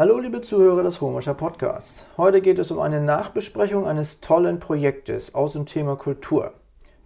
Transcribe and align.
Hallo 0.00 0.18
liebe 0.18 0.40
Zuhörer 0.40 0.82
des 0.82 1.02
Homischer 1.02 1.34
Podcasts. 1.34 2.06
Heute 2.16 2.40
geht 2.40 2.58
es 2.58 2.70
um 2.70 2.78
eine 2.78 3.02
Nachbesprechung 3.02 3.86
eines 3.86 4.22
tollen 4.22 4.58
Projektes 4.58 5.34
aus 5.34 5.52
dem 5.52 5.66
Thema 5.66 5.94
Kultur. 5.94 6.54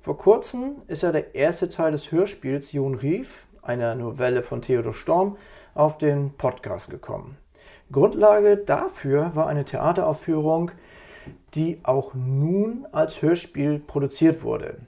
Vor 0.00 0.16
kurzem 0.16 0.76
ist 0.86 1.02
ja 1.02 1.11
der 1.11 1.34
erste 1.34 1.68
Teil 1.68 1.90
des 1.90 2.12
Hörspiels 2.12 2.70
Jon 2.70 2.94
Rief, 2.94 3.48
einer 3.62 3.96
Novelle 3.96 4.44
von 4.44 4.62
Theodor 4.62 4.94
Storm, 4.94 5.36
auf 5.75 5.98
den 5.98 6.36
Podcast 6.36 6.88
gekommen. 6.88 7.36
Grundlage 7.90 8.58
dafür 8.58 9.32
war 9.34 9.48
eine 9.48 9.64
Theateraufführung, 9.64 10.70
die 11.54 11.80
auch 11.82 12.14
nun 12.14 12.86
als 12.92 13.22
Hörspiel 13.22 13.80
produziert 13.80 14.45
wurde. 14.45 14.82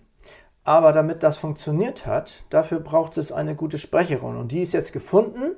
Aber 0.62 0.92
damit 0.92 1.24
das 1.24 1.38
funktioniert 1.38 2.06
hat, 2.06 2.44
dafür 2.50 2.78
braucht 2.78 3.16
es 3.18 3.32
eine 3.32 3.56
gute 3.56 3.78
Sprecherin 3.78 4.36
und 4.36 4.52
die 4.52 4.62
ist 4.62 4.74
jetzt 4.74 4.92
gefunden. 4.92 5.56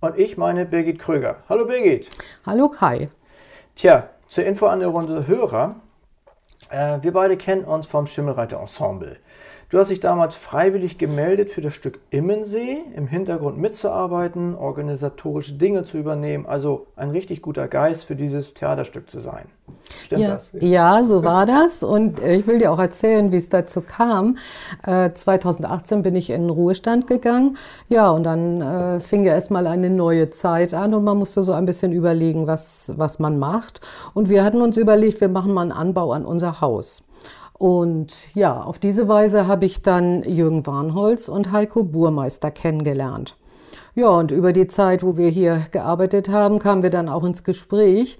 Und 0.00 0.18
ich 0.18 0.38
meine 0.38 0.64
Birgit 0.64 0.98
Kröger. 0.98 1.42
Hallo 1.50 1.66
Birgit. 1.66 2.08
Hallo 2.46 2.70
Kai. 2.70 3.10
Tja, 3.76 4.08
zur 4.28 4.44
Info 4.44 4.66
an 4.66 4.80
die 4.80 4.86
Runde 4.86 5.26
Hörer. 5.26 5.76
Äh, 6.70 7.02
wir 7.02 7.12
beide 7.12 7.36
kennen 7.36 7.64
uns 7.64 7.86
vom 7.86 8.06
Schimmelreiter 8.06 8.58
Ensemble. 8.58 9.18
Du 9.70 9.78
hast 9.78 9.88
dich 9.88 10.00
damals 10.00 10.34
freiwillig 10.34 10.98
gemeldet, 10.98 11.48
für 11.48 11.60
das 11.60 11.74
Stück 11.74 12.00
Immensee 12.10 12.78
im 12.96 13.06
Hintergrund 13.06 13.56
mitzuarbeiten, 13.56 14.56
organisatorische 14.56 15.52
Dinge 15.52 15.84
zu 15.84 15.96
übernehmen, 15.96 16.44
also 16.44 16.88
ein 16.96 17.10
richtig 17.10 17.40
guter 17.40 17.68
Geist 17.68 18.02
für 18.02 18.16
dieses 18.16 18.52
Theaterstück 18.54 19.08
zu 19.08 19.20
sein. 19.20 19.44
Stimmt 20.02 20.22
ja, 20.22 20.30
das? 20.30 20.50
Ja, 20.58 21.04
so 21.04 21.22
war 21.22 21.46
das. 21.46 21.84
Und 21.84 22.18
äh, 22.18 22.34
ich 22.34 22.48
will 22.48 22.58
dir 22.58 22.72
auch 22.72 22.80
erzählen, 22.80 23.30
wie 23.30 23.36
es 23.36 23.48
dazu 23.48 23.80
kam. 23.80 24.38
2018 24.84 26.00
äh, 26.00 26.02
bin 26.02 26.16
ich 26.16 26.30
in 26.30 26.42
den 26.42 26.50
Ruhestand 26.50 27.06
gegangen. 27.06 27.56
Ja, 27.88 28.10
und 28.10 28.24
dann 28.24 28.60
äh, 28.60 28.98
fing 28.98 29.24
ja 29.24 29.34
erstmal 29.34 29.68
eine 29.68 29.88
neue 29.88 30.26
Zeit 30.26 30.74
an 30.74 30.94
und 30.94 31.04
man 31.04 31.16
musste 31.16 31.44
so 31.44 31.52
ein 31.52 31.64
bisschen 31.64 31.92
überlegen, 31.92 32.48
was, 32.48 32.92
was 32.96 33.20
man 33.20 33.38
macht. 33.38 33.80
Und 34.14 34.30
wir 34.30 34.42
hatten 34.42 34.62
uns 34.62 34.76
überlegt, 34.76 35.20
wir 35.20 35.28
machen 35.28 35.54
mal 35.54 35.62
einen 35.62 35.72
Anbau 35.72 36.10
an 36.10 36.24
unser 36.24 36.60
Haus. 36.60 37.04
Und 37.60 38.34
ja, 38.34 38.62
auf 38.62 38.78
diese 38.78 39.06
Weise 39.06 39.46
habe 39.46 39.66
ich 39.66 39.82
dann 39.82 40.22
Jürgen 40.22 40.66
Warnholz 40.66 41.28
und 41.28 41.52
Heiko 41.52 41.84
Burmeister 41.84 42.50
kennengelernt. 42.50 43.36
Ja, 43.94 44.08
und 44.08 44.30
über 44.30 44.54
die 44.54 44.66
Zeit, 44.66 45.02
wo 45.02 45.18
wir 45.18 45.28
hier 45.28 45.66
gearbeitet 45.70 46.30
haben, 46.30 46.58
kamen 46.58 46.82
wir 46.82 46.88
dann 46.88 47.10
auch 47.10 47.22
ins 47.22 47.44
Gespräch. 47.44 48.18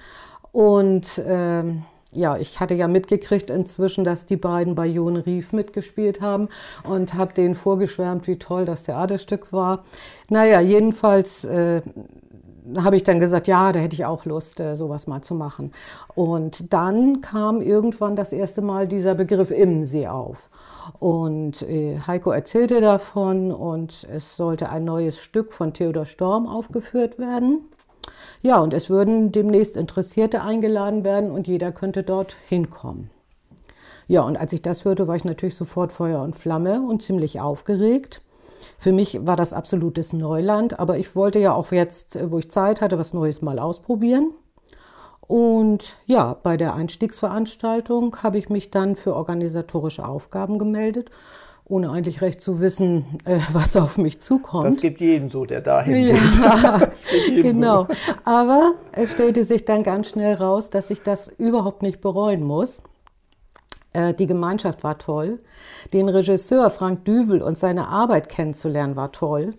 Und 0.52 1.22
ähm, 1.26 1.84
ja, 2.12 2.36
ich 2.36 2.60
hatte 2.60 2.74
ja 2.74 2.86
mitgekriegt 2.86 3.48
inzwischen, 3.48 4.04
dass 4.04 4.26
die 4.26 4.36
beiden 4.36 4.74
bei 4.74 4.86
Jon 4.86 5.16
Rief 5.16 5.54
mitgespielt 5.54 6.20
haben 6.20 6.50
und 6.84 7.14
habe 7.14 7.32
denen 7.32 7.54
vorgeschwärmt, 7.54 8.26
wie 8.26 8.36
toll 8.36 8.66
das 8.66 8.82
Theaterstück 8.82 9.54
war. 9.54 9.84
Naja, 10.28 10.60
jedenfalls 10.60 11.46
äh, 11.46 11.80
habe 12.78 12.96
ich 12.96 13.02
dann 13.02 13.20
gesagt, 13.20 13.46
ja, 13.46 13.72
da 13.72 13.80
hätte 13.80 13.94
ich 13.94 14.04
auch 14.04 14.24
Lust, 14.24 14.60
äh, 14.60 14.76
sowas 14.76 15.06
mal 15.06 15.22
zu 15.22 15.34
machen. 15.34 15.72
Und 16.14 16.72
dann 16.72 17.20
kam 17.20 17.62
irgendwann 17.62 18.16
das 18.16 18.32
erste 18.32 18.62
Mal 18.62 18.86
dieser 18.86 19.14
Begriff 19.14 19.50
Immensee 19.50 20.08
auf. 20.08 20.50
Und 20.98 21.62
äh, 21.62 21.98
Heiko 22.06 22.30
erzählte 22.30 22.80
davon 22.80 23.52
und 23.52 24.06
es 24.12 24.36
sollte 24.36 24.70
ein 24.70 24.84
neues 24.84 25.18
Stück 25.18 25.52
von 25.52 25.72
Theodor 25.72 26.06
Storm 26.06 26.46
aufgeführt 26.46 27.18
werden. 27.18 27.68
Ja, 28.42 28.58
und 28.58 28.72
es 28.72 28.88
würden 28.88 29.32
demnächst 29.32 29.76
Interessierte 29.76 30.42
eingeladen 30.42 31.04
werden 31.04 31.30
und 31.30 31.46
jeder 31.46 31.72
könnte 31.72 32.02
dort 32.02 32.36
hinkommen. 32.48 33.10
Ja, 34.08 34.22
und 34.22 34.36
als 34.36 34.52
ich 34.52 34.62
das 34.62 34.84
hörte, 34.84 35.06
war 35.06 35.16
ich 35.16 35.24
natürlich 35.24 35.54
sofort 35.54 35.92
Feuer 35.92 36.22
und 36.22 36.34
Flamme 36.34 36.80
und 36.80 37.02
ziemlich 37.02 37.40
aufgeregt. 37.40 38.22
Für 38.78 38.92
mich 38.92 39.26
war 39.26 39.36
das 39.36 39.52
absolutes 39.52 40.12
Neuland, 40.12 40.78
aber 40.78 40.98
ich 40.98 41.14
wollte 41.16 41.38
ja 41.38 41.54
auch 41.54 41.72
jetzt, 41.72 42.18
wo 42.30 42.38
ich 42.38 42.50
Zeit 42.50 42.80
hatte, 42.80 42.98
was 42.98 43.14
Neues 43.14 43.42
mal 43.42 43.58
ausprobieren. 43.58 44.32
Und 45.30 45.96
ja, 46.06 46.34
bei 46.42 46.56
der 46.56 46.74
Einstiegsveranstaltung 46.74 48.16
habe 48.24 48.38
ich 48.38 48.48
mich 48.48 48.72
dann 48.72 48.96
für 48.96 49.14
organisatorische 49.14 50.04
Aufgaben 50.04 50.58
gemeldet, 50.58 51.12
ohne 51.66 51.90
eigentlich 51.90 52.20
recht 52.20 52.40
zu 52.40 52.58
wissen, 52.58 53.20
äh, 53.24 53.38
was 53.52 53.76
auf 53.76 53.96
mich 53.96 54.20
zukommt. 54.20 54.66
Das 54.66 54.78
gibt 54.78 55.00
jedem 55.00 55.28
so, 55.28 55.44
der 55.46 55.60
dahin 55.60 56.08
ja, 56.08 56.78
geht. 56.78 57.42
genau. 57.42 57.84
So. 57.84 57.94
Aber 58.24 58.74
es 58.90 59.12
stellte 59.12 59.44
sich 59.44 59.64
dann 59.64 59.84
ganz 59.84 60.08
schnell 60.08 60.34
raus, 60.34 60.68
dass 60.68 60.90
ich 60.90 61.00
das 61.02 61.28
überhaupt 61.38 61.82
nicht 61.82 62.00
bereuen 62.00 62.42
muss. 62.42 62.82
Äh, 63.92 64.14
die 64.14 64.26
Gemeinschaft 64.26 64.84
war 64.84 64.98
toll. 64.98 65.40
Den 65.92 66.08
Regisseur 66.08 66.70
Frank 66.70 67.04
Düvel 67.04 67.42
und 67.42 67.58
seine 67.58 67.88
Arbeit 67.88 68.28
kennenzulernen 68.28 68.96
war 68.96 69.12
toll. 69.12 69.54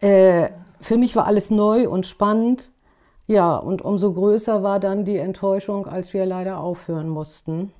Äh, 0.00 0.48
für 0.80 0.96
mich 0.96 1.14
war 1.16 1.26
alles 1.26 1.50
neu 1.50 1.88
und 1.88 2.06
spannend. 2.06 2.70
Ja, 3.26 3.56
und 3.56 3.82
umso 3.82 4.12
größer 4.12 4.62
war 4.62 4.80
dann 4.80 5.04
die 5.04 5.16
Enttäuschung, 5.16 5.86
als 5.86 6.12
wir 6.12 6.26
leider 6.26 6.58
aufhören 6.58 7.08
mussten. 7.08 7.72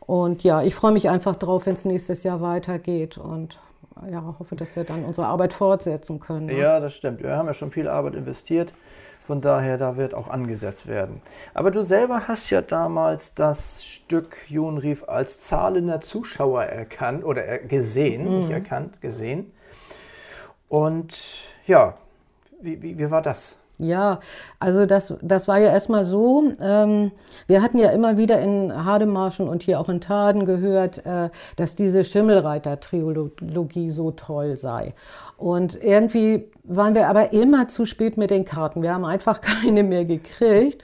Und 0.00 0.42
ja, 0.42 0.62
ich 0.62 0.74
freue 0.74 0.92
mich 0.92 1.08
einfach 1.08 1.36
drauf, 1.36 1.66
wenn 1.66 1.74
es 1.74 1.84
nächstes 1.84 2.22
Jahr 2.22 2.40
weitergeht 2.40 3.18
und 3.18 3.60
ja, 4.10 4.34
hoffe, 4.38 4.56
dass 4.56 4.74
wir 4.74 4.84
dann 4.84 5.04
unsere 5.04 5.26
Arbeit 5.26 5.52
fortsetzen 5.52 6.18
können. 6.18 6.46
Ne? 6.46 6.58
Ja, 6.58 6.80
das 6.80 6.94
stimmt. 6.94 7.22
Wir 7.22 7.36
haben 7.36 7.46
ja 7.46 7.54
schon 7.54 7.70
viel 7.70 7.88
Arbeit 7.88 8.14
investiert. 8.14 8.72
Von 9.26 9.40
daher, 9.40 9.78
da 9.78 9.96
wird 9.96 10.14
auch 10.14 10.28
angesetzt 10.28 10.88
werden. 10.88 11.22
Aber 11.54 11.70
du 11.70 11.84
selber 11.84 12.26
hast 12.26 12.50
ja 12.50 12.60
damals 12.60 13.34
das 13.34 13.84
Stück 13.84 14.36
Jon 14.48 14.78
Rief 14.78 15.08
als 15.08 15.40
zahlender 15.40 16.00
Zuschauer 16.00 16.64
erkannt 16.64 17.24
oder 17.24 17.58
gesehen, 17.58 18.24
mhm. 18.24 18.40
nicht 18.40 18.50
erkannt, 18.50 19.00
gesehen. 19.00 19.52
Und 20.68 21.16
ja, 21.66 21.96
wie, 22.60 22.82
wie, 22.82 22.98
wie 22.98 23.10
war 23.10 23.22
das? 23.22 23.58
Ja, 23.82 24.20
also 24.58 24.86
das, 24.86 25.14
das 25.22 25.48
war 25.48 25.58
ja 25.58 25.72
erstmal 25.72 26.04
so. 26.04 26.52
Ähm, 26.60 27.12
wir 27.46 27.62
hatten 27.62 27.78
ja 27.78 27.90
immer 27.90 28.16
wieder 28.16 28.40
in 28.40 28.84
Hademarschen 28.84 29.48
und 29.48 29.62
hier 29.62 29.80
auch 29.80 29.88
in 29.88 30.00
Taden 30.00 30.46
gehört, 30.46 31.04
äh, 31.04 31.30
dass 31.56 31.74
diese 31.74 32.04
Schimmelreiter-Trilogie 32.04 33.90
so 33.90 34.10
toll 34.12 34.56
sei. 34.56 34.94
Und 35.36 35.82
irgendwie 35.82 36.50
waren 36.64 36.94
wir 36.94 37.08
aber 37.08 37.32
immer 37.32 37.68
zu 37.68 37.84
spät 37.84 38.16
mit 38.16 38.30
den 38.30 38.44
Karten. 38.44 38.82
Wir 38.82 38.94
haben 38.94 39.04
einfach 39.04 39.40
keine 39.62 39.82
mehr 39.82 40.04
gekriegt. 40.04 40.82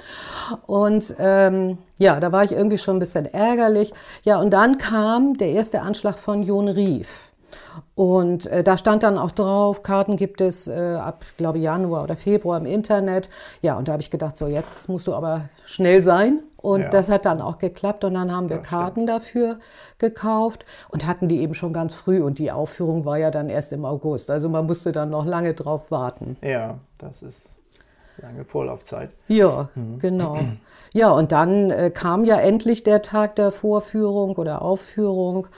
Und 0.67 1.15
ähm, 1.19 1.79
ja, 1.99 2.19
da 2.21 2.33
war 2.33 2.45
ich 2.45 2.53
irgendwie 2.53 2.79
schon 2.79 2.97
ein 2.97 3.01
bisschen 3.01 3.27
ärgerlich. 3.27 3.93
Ja, 4.25 4.41
und 4.41 4.51
dann 4.51 4.79
kam 4.79 5.37
der 5.37 5.51
erste 5.51 5.83
Anschlag 5.83 6.19
von 6.19 6.43
Jon 6.43 6.69
Rief. 6.69 7.28
Und 7.95 8.47
äh, 8.47 8.63
da 8.63 8.79
stand 8.79 9.03
dann 9.03 9.19
auch 9.19 9.31
drauf, 9.31 9.83
Karten 9.83 10.17
gibt 10.17 10.41
es 10.41 10.67
äh, 10.67 10.97
ab, 11.01 11.25
glaube 11.37 11.59
Januar 11.59 12.05
oder 12.05 12.17
Februar 12.17 12.59
im 12.59 12.67
Internet. 12.67 13.29
Ja, 13.63 13.77
und 13.77 13.89
da 13.89 13.93
habe 13.93 14.03
ich 14.03 14.11
gedacht, 14.11 14.37
so 14.37 14.47
jetzt 14.47 14.89
musst 14.89 15.07
du 15.07 15.15
aber 15.15 15.49
schnell 15.65 16.03
sein. 16.03 16.41
Und 16.57 16.81
ja. 16.81 16.91
das 16.91 17.09
hat 17.09 17.25
dann 17.25 17.41
auch 17.41 17.59
geklappt 17.59 18.03
und 18.03 18.15
dann 18.15 18.35
haben 18.35 18.51
wir 18.51 18.59
das 18.59 18.67
Karten 18.67 19.03
stimmt. 19.03 19.09
dafür 19.11 19.59
gekauft 19.99 20.65
und 20.91 21.07
hatten 21.07 21.29
die 21.29 21.41
eben 21.41 21.55
schon 21.55 21.73
ganz 21.73 21.95
früh 21.95 22.21
und 22.21 22.41
die 22.41 22.51
Aufführung 22.51 23.05
war 23.05 23.17
ja 23.17 23.31
dann 23.31 23.49
erst 23.49 23.73
im 23.73 23.85
August. 23.85 24.29
Also 24.29 24.49
man 24.49 24.67
musste 24.67 24.91
dann 24.91 25.11
noch 25.11 25.25
lange 25.25 25.55
drauf 25.55 25.91
warten. 25.91 26.37
Ja, 26.43 26.79
das 26.99 27.23
ist 27.23 27.48
lange 28.21 28.45
Vorlaufzeit. 28.45 29.11
Ja, 29.29 29.69
mhm. 29.75 29.99
genau. 29.99 30.39
Ja, 30.93 31.11
und 31.11 31.33
dann 31.33 31.71
äh, 31.71 31.91
kam 31.91 32.25
ja 32.25 32.37
endlich 32.37 32.83
der 32.83 33.03
Tag 33.03 33.37
der 33.37 33.53
Vorführung 33.53 34.37
oder 34.37 34.63
Aufführung. 34.63 35.49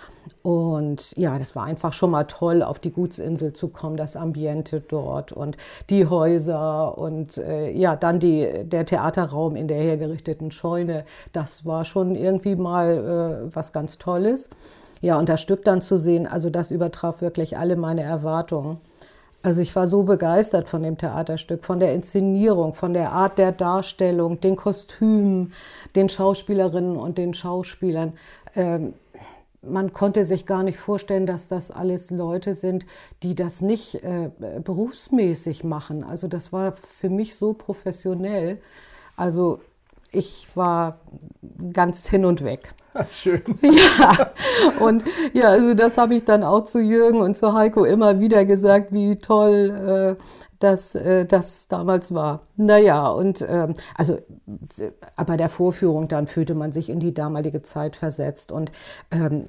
Und 0.42 1.16
ja, 1.16 1.38
das 1.38 1.54
war 1.54 1.64
einfach 1.64 1.92
schon 1.92 2.10
mal 2.10 2.24
toll, 2.24 2.62
auf 2.62 2.78
die 2.78 2.90
Gutsinsel 2.90 3.52
zu 3.52 3.68
kommen, 3.68 3.96
das 3.96 4.16
Ambiente 4.16 4.80
dort 4.80 5.32
und 5.32 5.56
die 5.90 6.06
Häuser 6.06 6.96
und 6.96 7.36
äh, 7.38 7.70
ja, 7.70 7.94
dann 7.94 8.20
die, 8.20 8.48
der 8.64 8.86
Theaterraum 8.86 9.54
in 9.54 9.68
der 9.68 9.80
hergerichteten 9.80 10.50
Scheune. 10.50 11.04
Das 11.32 11.66
war 11.66 11.84
schon 11.84 12.16
irgendwie 12.16 12.56
mal 12.56 13.50
äh, 13.50 13.54
was 13.54 13.72
ganz 13.72 13.98
Tolles. 13.98 14.48
Ja, 15.02 15.18
und 15.18 15.28
das 15.28 15.40
Stück 15.40 15.64
dann 15.64 15.80
zu 15.82 15.98
sehen, 15.98 16.26
also 16.26 16.50
das 16.50 16.70
übertraf 16.70 17.22
wirklich 17.22 17.56
alle 17.56 17.76
meine 17.76 18.02
Erwartungen. 18.02 18.78
Also 19.42 19.62
ich 19.62 19.74
war 19.74 19.86
so 19.86 20.02
begeistert 20.02 20.68
von 20.68 20.82
dem 20.82 20.98
Theaterstück, 20.98 21.64
von 21.64 21.80
der 21.80 21.94
Inszenierung, 21.94 22.74
von 22.74 22.92
der 22.92 23.12
Art 23.12 23.38
der 23.38 23.52
Darstellung, 23.52 24.40
den 24.40 24.54
Kostümen, 24.56 25.54
den 25.94 26.10
Schauspielerinnen 26.10 26.96
und 26.96 27.16
den 27.16 27.32
Schauspielern. 27.32 28.12
Ähm, 28.54 28.92
man 29.62 29.92
konnte 29.92 30.24
sich 30.24 30.46
gar 30.46 30.62
nicht 30.62 30.78
vorstellen, 30.78 31.26
dass 31.26 31.48
das 31.48 31.70
alles 31.70 32.10
Leute 32.10 32.54
sind, 32.54 32.86
die 33.22 33.34
das 33.34 33.60
nicht 33.60 33.96
äh, 33.96 34.30
berufsmäßig 34.62 35.64
machen. 35.64 36.04
Also 36.04 36.28
das 36.28 36.52
war 36.52 36.72
für 36.72 37.10
mich 37.10 37.34
so 37.34 37.54
professionell. 37.54 38.60
Also 39.16 39.60
ich 40.12 40.48
war 40.54 41.00
ganz 41.72 42.08
hin 42.08 42.24
und 42.24 42.44
weg. 42.44 42.72
Schön. 43.12 43.42
Ja, 43.62 44.30
und 44.80 45.04
ja, 45.32 45.48
also 45.48 45.74
das 45.74 45.96
habe 45.96 46.14
ich 46.14 46.24
dann 46.24 46.42
auch 46.42 46.64
zu 46.64 46.80
Jürgen 46.80 47.20
und 47.20 47.36
zu 47.36 47.54
Heiko 47.54 47.84
immer 47.84 48.20
wieder 48.20 48.44
gesagt, 48.44 48.92
wie 48.92 49.16
toll 49.16 50.16
äh, 50.18 50.22
das, 50.58 50.94
äh, 50.94 51.24
das 51.24 51.68
damals 51.68 52.12
war. 52.14 52.42
Naja, 52.56 53.08
und 53.08 53.44
ähm, 53.48 53.74
also 53.94 54.18
bei 55.26 55.36
der 55.36 55.48
Vorführung 55.48 56.08
dann 56.08 56.26
fühlte 56.26 56.54
man 56.54 56.72
sich 56.72 56.90
in 56.90 57.00
die 57.00 57.14
damalige 57.14 57.62
Zeit 57.62 57.96
versetzt 57.96 58.52
und 58.52 58.70
ähm, 59.10 59.46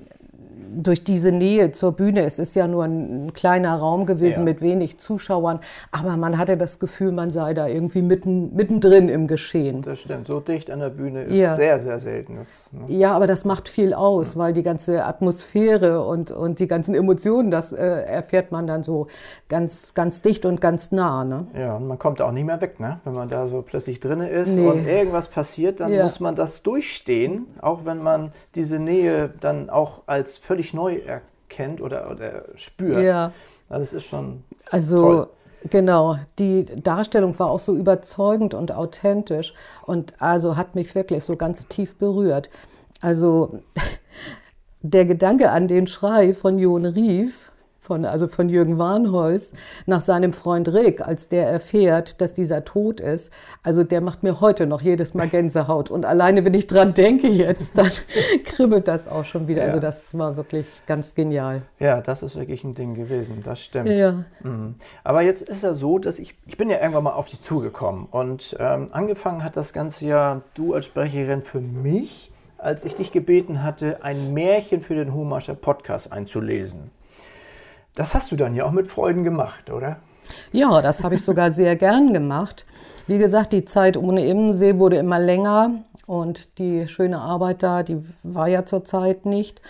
durch 0.75 1.03
diese 1.03 1.31
Nähe 1.31 1.71
zur 1.71 1.94
Bühne, 1.94 2.23
es 2.23 2.39
ist 2.39 2.56
ja 2.56 2.68
nur 2.68 2.85
ein 2.85 3.33
kleiner 3.33 3.77
Raum 3.77 4.06
gewesen 4.06 4.41
ja. 4.41 4.45
mit 4.45 4.62
wenig 4.62 4.97
Zuschauern, 4.97 5.59
aber 5.91 6.18
man 6.18 6.38
hatte 6.38 6.57
das 6.57 6.79
Gefühl, 6.79 7.12
man 7.12 7.29
sei 7.29 7.53
da 7.53 7.68
irgendwie 7.68 8.01
mitten, 8.01 8.56
mittendrin 8.56 9.09
im 9.09 9.27
Geschehen. 9.27 9.81
Das 9.81 10.00
stimmt, 10.00 10.27
so 10.27 10.39
dicht 10.39 10.71
an 10.71 10.79
der 10.79 10.89
Bühne 10.89 11.23
ist 11.23 11.35
ja. 11.35 11.56
sehr, 11.56 11.79
sehr 11.79 12.00
selten. 12.00 12.38
Das, 12.38 12.50
ne? 12.71 12.85
Ja, 12.88 13.13
aber 13.13 13.27
das 13.27 13.45
macht 13.45 13.69
viel 13.69 13.94
aus, 13.94 14.38
weil 14.38 14.53
die 14.53 14.63
ganze 14.63 15.06
Atmosphäre 15.06 16.06
und, 16.06 16.31
und 16.31 16.59
die 16.59 16.68
ganzen 16.68 16.95
Emotionen, 16.95 17.51
das 17.51 17.71
äh, 17.71 17.83
erfährt 17.83 18.51
man 18.51 18.67
dann 18.67 18.83
so 18.83 19.07
ganz, 19.50 19.94
ganz 19.94 20.21
dicht 20.21 20.45
und 20.45 20.62
ganz 20.62 20.91
nah. 20.91 21.24
Ne? 21.24 21.47
Ja, 21.57 21.75
und 21.75 21.88
man 21.88 22.00
kommt 22.00 22.21
auch 22.21 22.31
nicht 22.31 22.45
mehr 22.45 22.62
weg, 22.62 22.79
ne? 22.79 23.00
wenn 23.03 23.13
man 23.13 23.29
da 23.29 23.47
so 23.47 23.62
plötzlich 23.62 24.00
drin 24.00 24.21
ist 24.21 24.50
nee. 24.50 24.65
und 24.65 24.88
irgendwas 24.88 25.27
passiert, 25.27 25.79
dann 25.79 25.91
muss 25.95 26.19
man 26.19 26.35
das 26.35 26.63
durchstehen, 26.63 27.47
auch 27.62 27.85
wenn 27.85 28.01
man 28.01 28.31
diese 28.56 28.79
Nähe 28.79 29.29
dann 29.39 29.69
auch 29.69 30.03
als 30.06 30.38
völlig 30.38 30.60
neu 30.73 30.97
erkennt 30.97 31.81
oder, 31.81 32.09
oder 32.11 32.45
spürt. 32.55 33.03
Ja. 33.03 33.31
Also 33.69 33.83
es 33.83 33.93
ist 33.93 34.05
schon 34.05 34.43
also, 34.69 34.97
toll. 34.97 35.29
Genau, 35.69 36.17
die 36.39 36.65
Darstellung 36.65 37.37
war 37.37 37.51
auch 37.51 37.59
so 37.59 37.75
überzeugend 37.75 38.55
und 38.55 38.71
authentisch 38.71 39.53
und 39.85 40.19
also 40.19 40.57
hat 40.57 40.73
mich 40.73 40.95
wirklich 40.95 41.23
so 41.23 41.35
ganz 41.35 41.67
tief 41.67 41.97
berührt. 41.97 42.49
Also 42.99 43.59
der 44.81 45.05
Gedanke 45.05 45.51
an 45.51 45.67
den 45.67 45.85
Schrei 45.85 46.33
von 46.33 46.57
Jon 46.57 46.85
Rief, 46.85 47.50
von, 47.91 48.05
also 48.05 48.29
von 48.29 48.47
Jürgen 48.47 48.77
Warnholz, 48.77 49.51
nach 49.85 49.99
seinem 49.99 50.31
Freund 50.31 50.69
Rick, 50.69 51.05
als 51.05 51.27
der 51.27 51.49
erfährt, 51.49 52.21
dass 52.21 52.31
dieser 52.31 52.63
tot 52.63 53.01
ist. 53.01 53.33
Also 53.63 53.83
der 53.83 53.99
macht 53.99 54.23
mir 54.23 54.39
heute 54.39 54.65
noch 54.65 54.81
jedes 54.81 55.13
Mal 55.13 55.27
Gänsehaut. 55.27 55.91
Und 55.91 56.05
alleine, 56.05 56.45
wenn 56.45 56.53
ich 56.53 56.67
dran 56.67 56.93
denke 56.93 57.27
jetzt, 57.27 57.77
dann 57.77 57.91
kribbelt 58.45 58.88
das 58.88 59.09
auch 59.09 59.25
schon 59.25 59.49
wieder. 59.49 59.63
Also 59.63 59.79
ja. 59.79 59.83
Also 59.83 59.88
das 59.88 60.17
war 60.17 60.38
wirklich 60.38 60.65
ganz 60.85 61.15
genial. 61.15 61.63
Ja, 61.79 61.99
das 61.99 62.23
ist 62.23 62.38
wirklich 62.38 62.63
ein 62.63 62.75
Ding 62.75 62.93
gewesen, 62.93 63.41
das 63.43 63.59
stimmt. 63.59 63.89
Ja. 63.89 64.23
Mhm. 64.41 64.75
Aber 65.03 65.21
jetzt 65.21 65.41
ist 65.41 65.63
ja 65.63 65.73
so, 65.73 65.99
dass 65.99 66.17
ich, 66.17 66.38
ich 66.45 66.55
bin 66.55 66.69
ja 66.69 66.79
irgendwann 66.79 67.03
mal 67.03 67.11
auf 67.11 67.27
dich 67.27 67.41
zugekommen. 67.41 68.05
Und 68.09 68.55
ähm, 68.57 68.88
angefangen 68.91 69.43
hat 69.43 69.57
das 69.57 69.73
Ganze 69.73 70.05
ja 70.05 70.41
du 70.53 70.75
als 70.75 70.85
Sprecherin 70.85 71.41
für 71.41 71.59
mich, 71.59 72.31
als 72.57 72.85
ich 72.85 72.95
dich 72.95 73.11
gebeten 73.11 73.63
hatte, 73.63 74.01
ein 74.01 74.33
Märchen 74.33 74.79
für 74.79 74.95
den 74.95 75.13
Humascher 75.13 75.55
Podcast 75.55 76.13
einzulesen. 76.13 76.91
Das 77.95 78.13
hast 78.13 78.31
du 78.31 78.35
dann 78.35 78.55
ja 78.55 78.65
auch 78.65 78.71
mit 78.71 78.88
Freuden 78.88 79.23
gemacht, 79.23 79.69
oder? 79.69 79.97
Ja, 80.51 80.81
das 80.81 81.03
habe 81.03 81.15
ich 81.15 81.23
sogar 81.23 81.51
sehr 81.51 81.75
gern 81.75 82.13
gemacht. 82.13 82.65
Wie 83.07 83.17
gesagt, 83.17 83.53
die 83.53 83.65
Zeit 83.65 83.97
ohne 83.97 84.25
Immensee 84.25 84.77
wurde 84.77 84.97
immer 84.97 85.19
länger 85.19 85.83
und 86.07 86.57
die 86.57 86.88
schöne 86.88 87.19
Arbeit 87.19 87.63
da, 87.63 87.83
die 87.83 88.03
war 88.23 88.47
ja 88.47 88.65
zur 88.65 88.85
Zeit 88.85 89.25
nicht. 89.25 89.61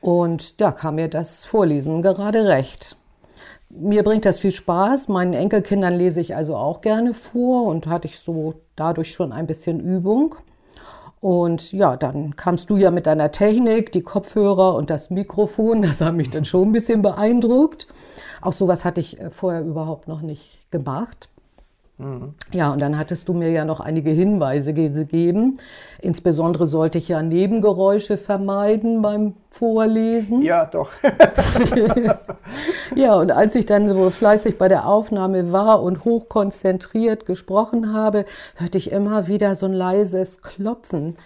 Und 0.00 0.60
da 0.60 0.72
kam 0.72 0.96
mir 0.96 1.08
das 1.08 1.44
Vorlesen 1.44 2.02
gerade 2.02 2.46
recht. 2.46 2.96
Mir 3.68 4.02
bringt 4.02 4.24
das 4.24 4.38
viel 4.38 4.52
Spaß. 4.52 5.08
Meinen 5.08 5.34
Enkelkindern 5.34 5.94
lese 5.94 6.20
ich 6.20 6.34
also 6.34 6.56
auch 6.56 6.80
gerne 6.80 7.14
vor 7.14 7.66
und 7.66 7.86
hatte 7.86 8.08
ich 8.08 8.18
so 8.18 8.54
dadurch 8.74 9.12
schon 9.12 9.32
ein 9.32 9.46
bisschen 9.46 9.78
Übung. 9.78 10.34
Und 11.20 11.72
ja, 11.72 11.96
dann 11.96 12.34
kamst 12.34 12.70
du 12.70 12.78
ja 12.78 12.90
mit 12.90 13.06
deiner 13.06 13.30
Technik, 13.30 13.92
die 13.92 14.02
Kopfhörer 14.02 14.74
und 14.74 14.88
das 14.88 15.10
Mikrofon. 15.10 15.82
Das 15.82 16.00
hat 16.00 16.14
mich 16.14 16.30
dann 16.30 16.46
schon 16.46 16.68
ein 16.68 16.72
bisschen 16.72 17.02
beeindruckt. 17.02 17.86
Auch 18.40 18.54
sowas 18.54 18.84
hatte 18.84 19.00
ich 19.00 19.20
äh, 19.20 19.30
vorher 19.30 19.62
überhaupt 19.62 20.08
noch 20.08 20.22
nicht 20.22 20.70
gemacht. 20.70 21.28
Mhm. 22.00 22.34
Ja, 22.52 22.72
und 22.72 22.80
dann 22.80 22.98
hattest 22.98 23.28
du 23.28 23.34
mir 23.34 23.50
ja 23.50 23.64
noch 23.64 23.80
einige 23.80 24.10
Hinweise 24.10 24.72
gegeben. 24.72 25.58
Insbesondere 26.00 26.66
sollte 26.66 26.98
ich 26.98 27.08
ja 27.08 27.22
Nebengeräusche 27.22 28.16
vermeiden 28.16 29.02
beim 29.02 29.34
Vorlesen. 29.50 30.42
Ja, 30.42 30.64
doch. 30.64 30.90
ja, 32.96 33.14
und 33.16 33.32
als 33.32 33.54
ich 33.54 33.66
dann 33.66 33.88
so 33.88 34.08
fleißig 34.08 34.56
bei 34.56 34.68
der 34.68 34.86
Aufnahme 34.86 35.52
war 35.52 35.82
und 35.82 36.04
hochkonzentriert 36.04 37.26
gesprochen 37.26 37.92
habe, 37.92 38.24
hörte 38.56 38.78
ich 38.78 38.92
immer 38.92 39.28
wieder 39.28 39.54
so 39.54 39.66
ein 39.66 39.74
leises 39.74 40.40
Klopfen. 40.40 41.18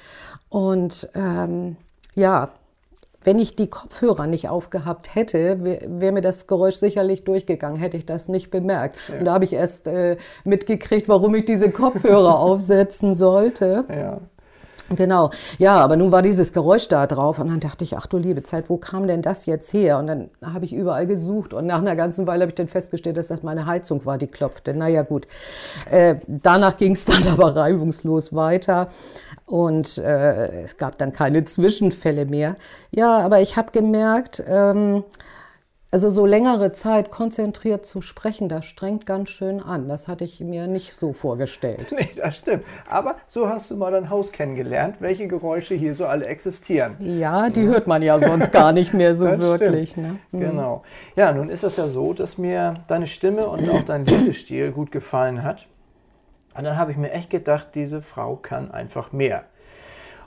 Und 0.48 1.08
ähm, 1.14 1.76
ja, 2.14 2.50
wenn 3.24 3.38
ich 3.38 3.56
die 3.56 3.68
Kopfhörer 3.68 4.26
nicht 4.26 4.48
aufgehabt 4.48 5.14
hätte, 5.14 5.64
wäre 5.64 5.80
wär 5.88 6.12
mir 6.12 6.20
das 6.20 6.46
Geräusch 6.46 6.76
sicherlich 6.76 7.24
durchgegangen, 7.24 7.78
hätte 7.78 7.96
ich 7.96 8.06
das 8.06 8.28
nicht 8.28 8.50
bemerkt. 8.50 8.96
Ja. 9.08 9.18
Und 9.18 9.24
da 9.24 9.34
habe 9.34 9.44
ich 9.44 9.52
erst 9.52 9.86
äh, 9.86 10.16
mitgekriegt, 10.44 11.08
warum 11.08 11.34
ich 11.34 11.44
diese 11.44 11.70
Kopfhörer 11.70 12.38
aufsetzen 12.38 13.14
sollte. 13.14 13.84
Ja. 13.88 14.20
Genau, 14.90 15.30
ja, 15.58 15.76
aber 15.76 15.96
nun 15.96 16.12
war 16.12 16.20
dieses 16.20 16.52
Geräusch 16.52 16.88
da 16.88 17.06
drauf 17.06 17.38
und 17.38 17.48
dann 17.48 17.60
dachte 17.60 17.84
ich, 17.84 17.96
ach 17.96 18.06
du 18.06 18.18
liebe 18.18 18.42
Zeit, 18.42 18.68
wo 18.68 18.76
kam 18.76 19.06
denn 19.06 19.22
das 19.22 19.46
jetzt 19.46 19.72
her? 19.72 19.98
Und 19.98 20.06
dann 20.08 20.30
habe 20.42 20.66
ich 20.66 20.74
überall 20.74 21.06
gesucht 21.06 21.54
und 21.54 21.66
nach 21.66 21.78
einer 21.78 21.96
ganzen 21.96 22.26
Weile 22.26 22.42
habe 22.42 22.50
ich 22.50 22.54
dann 22.54 22.68
festgestellt, 22.68 23.16
dass 23.16 23.28
das 23.28 23.42
meine 23.42 23.64
Heizung 23.64 24.04
war, 24.04 24.18
die 24.18 24.26
klopfte. 24.26 24.74
Naja 24.74 25.02
gut, 25.02 25.26
äh, 25.90 26.16
danach 26.26 26.76
ging 26.76 26.92
es 26.92 27.04
dann 27.06 27.26
aber 27.26 27.56
reibungslos 27.56 28.34
weiter 28.34 28.88
und 29.46 29.98
äh, 29.98 30.62
es 30.62 30.76
gab 30.76 30.98
dann 30.98 31.12
keine 31.12 31.44
Zwischenfälle 31.44 32.26
mehr. 32.26 32.56
Ja, 32.90 33.18
aber 33.18 33.40
ich 33.40 33.56
habe 33.56 33.72
gemerkt, 33.72 34.42
ähm, 34.46 35.04
also 35.94 36.10
so 36.10 36.26
längere 36.26 36.72
Zeit 36.72 37.12
konzentriert 37.12 37.86
zu 37.86 38.02
sprechen, 38.02 38.48
das 38.48 38.64
strengt 38.64 39.06
ganz 39.06 39.30
schön 39.30 39.60
an. 39.60 39.88
Das 39.88 40.08
hatte 40.08 40.24
ich 40.24 40.40
mir 40.40 40.66
nicht 40.66 40.94
so 40.94 41.12
vorgestellt. 41.12 41.86
Nee, 41.96 42.08
das 42.16 42.38
stimmt. 42.38 42.64
Aber 42.90 43.14
so 43.28 43.48
hast 43.48 43.70
du 43.70 43.76
mal 43.76 43.92
dein 43.92 44.10
Haus 44.10 44.32
kennengelernt, 44.32 44.96
welche 44.98 45.28
Geräusche 45.28 45.76
hier 45.76 45.94
so 45.94 46.06
alle 46.06 46.26
existieren. 46.26 46.96
Ja, 46.98 47.48
die 47.48 47.60
ja. 47.60 47.66
hört 47.66 47.86
man 47.86 48.02
ja 48.02 48.18
sonst 48.18 48.50
gar 48.50 48.72
nicht 48.72 48.92
mehr 48.92 49.14
so 49.14 49.26
wirklich. 49.38 49.96
Ne? 49.96 50.16
Mhm. 50.32 50.40
Genau. 50.40 50.82
Ja, 51.14 51.32
nun 51.32 51.48
ist 51.48 51.62
es 51.62 51.76
ja 51.76 51.86
so, 51.86 52.12
dass 52.12 52.38
mir 52.38 52.74
deine 52.88 53.06
Stimme 53.06 53.46
und 53.46 53.70
auch 53.70 53.84
dein 53.84 54.04
Lesestil 54.04 54.72
gut 54.72 54.90
gefallen 54.90 55.44
hat. 55.44 55.68
Und 56.56 56.64
dann 56.64 56.76
habe 56.76 56.92
ich 56.92 56.96
mir 56.96 57.10
echt 57.10 57.30
gedacht, 57.30 57.68
diese 57.74 58.00
Frau 58.00 58.36
kann 58.36 58.70
einfach 58.70 59.12
mehr. 59.12 59.44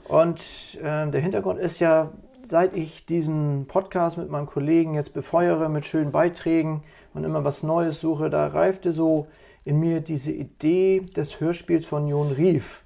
Und 0.04 0.78
äh, 0.80 1.10
der 1.10 1.20
Hintergrund 1.20 1.58
ist 1.58 1.80
ja, 1.80 2.12
seit 2.44 2.74
ich 2.74 3.06
diesen 3.06 3.66
Podcast 3.66 4.16
mit 4.16 4.30
meinem 4.30 4.46
Kollegen 4.46 4.94
jetzt 4.94 5.12
befeuere 5.12 5.68
mit 5.68 5.84
schönen 5.84 6.12
Beiträgen 6.12 6.82
und 7.14 7.24
immer 7.24 7.44
was 7.44 7.62
Neues 7.62 8.00
suche, 8.00 8.30
da 8.30 8.46
reifte 8.46 8.92
so 8.92 9.26
in 9.64 9.80
mir 9.80 10.00
diese 10.00 10.32
Idee 10.32 11.00
des 11.00 11.40
Hörspiels 11.40 11.84
von 11.84 12.08
Jon 12.08 12.32
Rief 12.32 12.84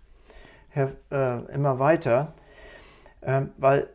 her, 0.70 0.92
äh, 1.10 1.54
immer 1.54 1.78
weiter. 1.78 2.34
Ähm, 3.22 3.50
weil 3.56 3.88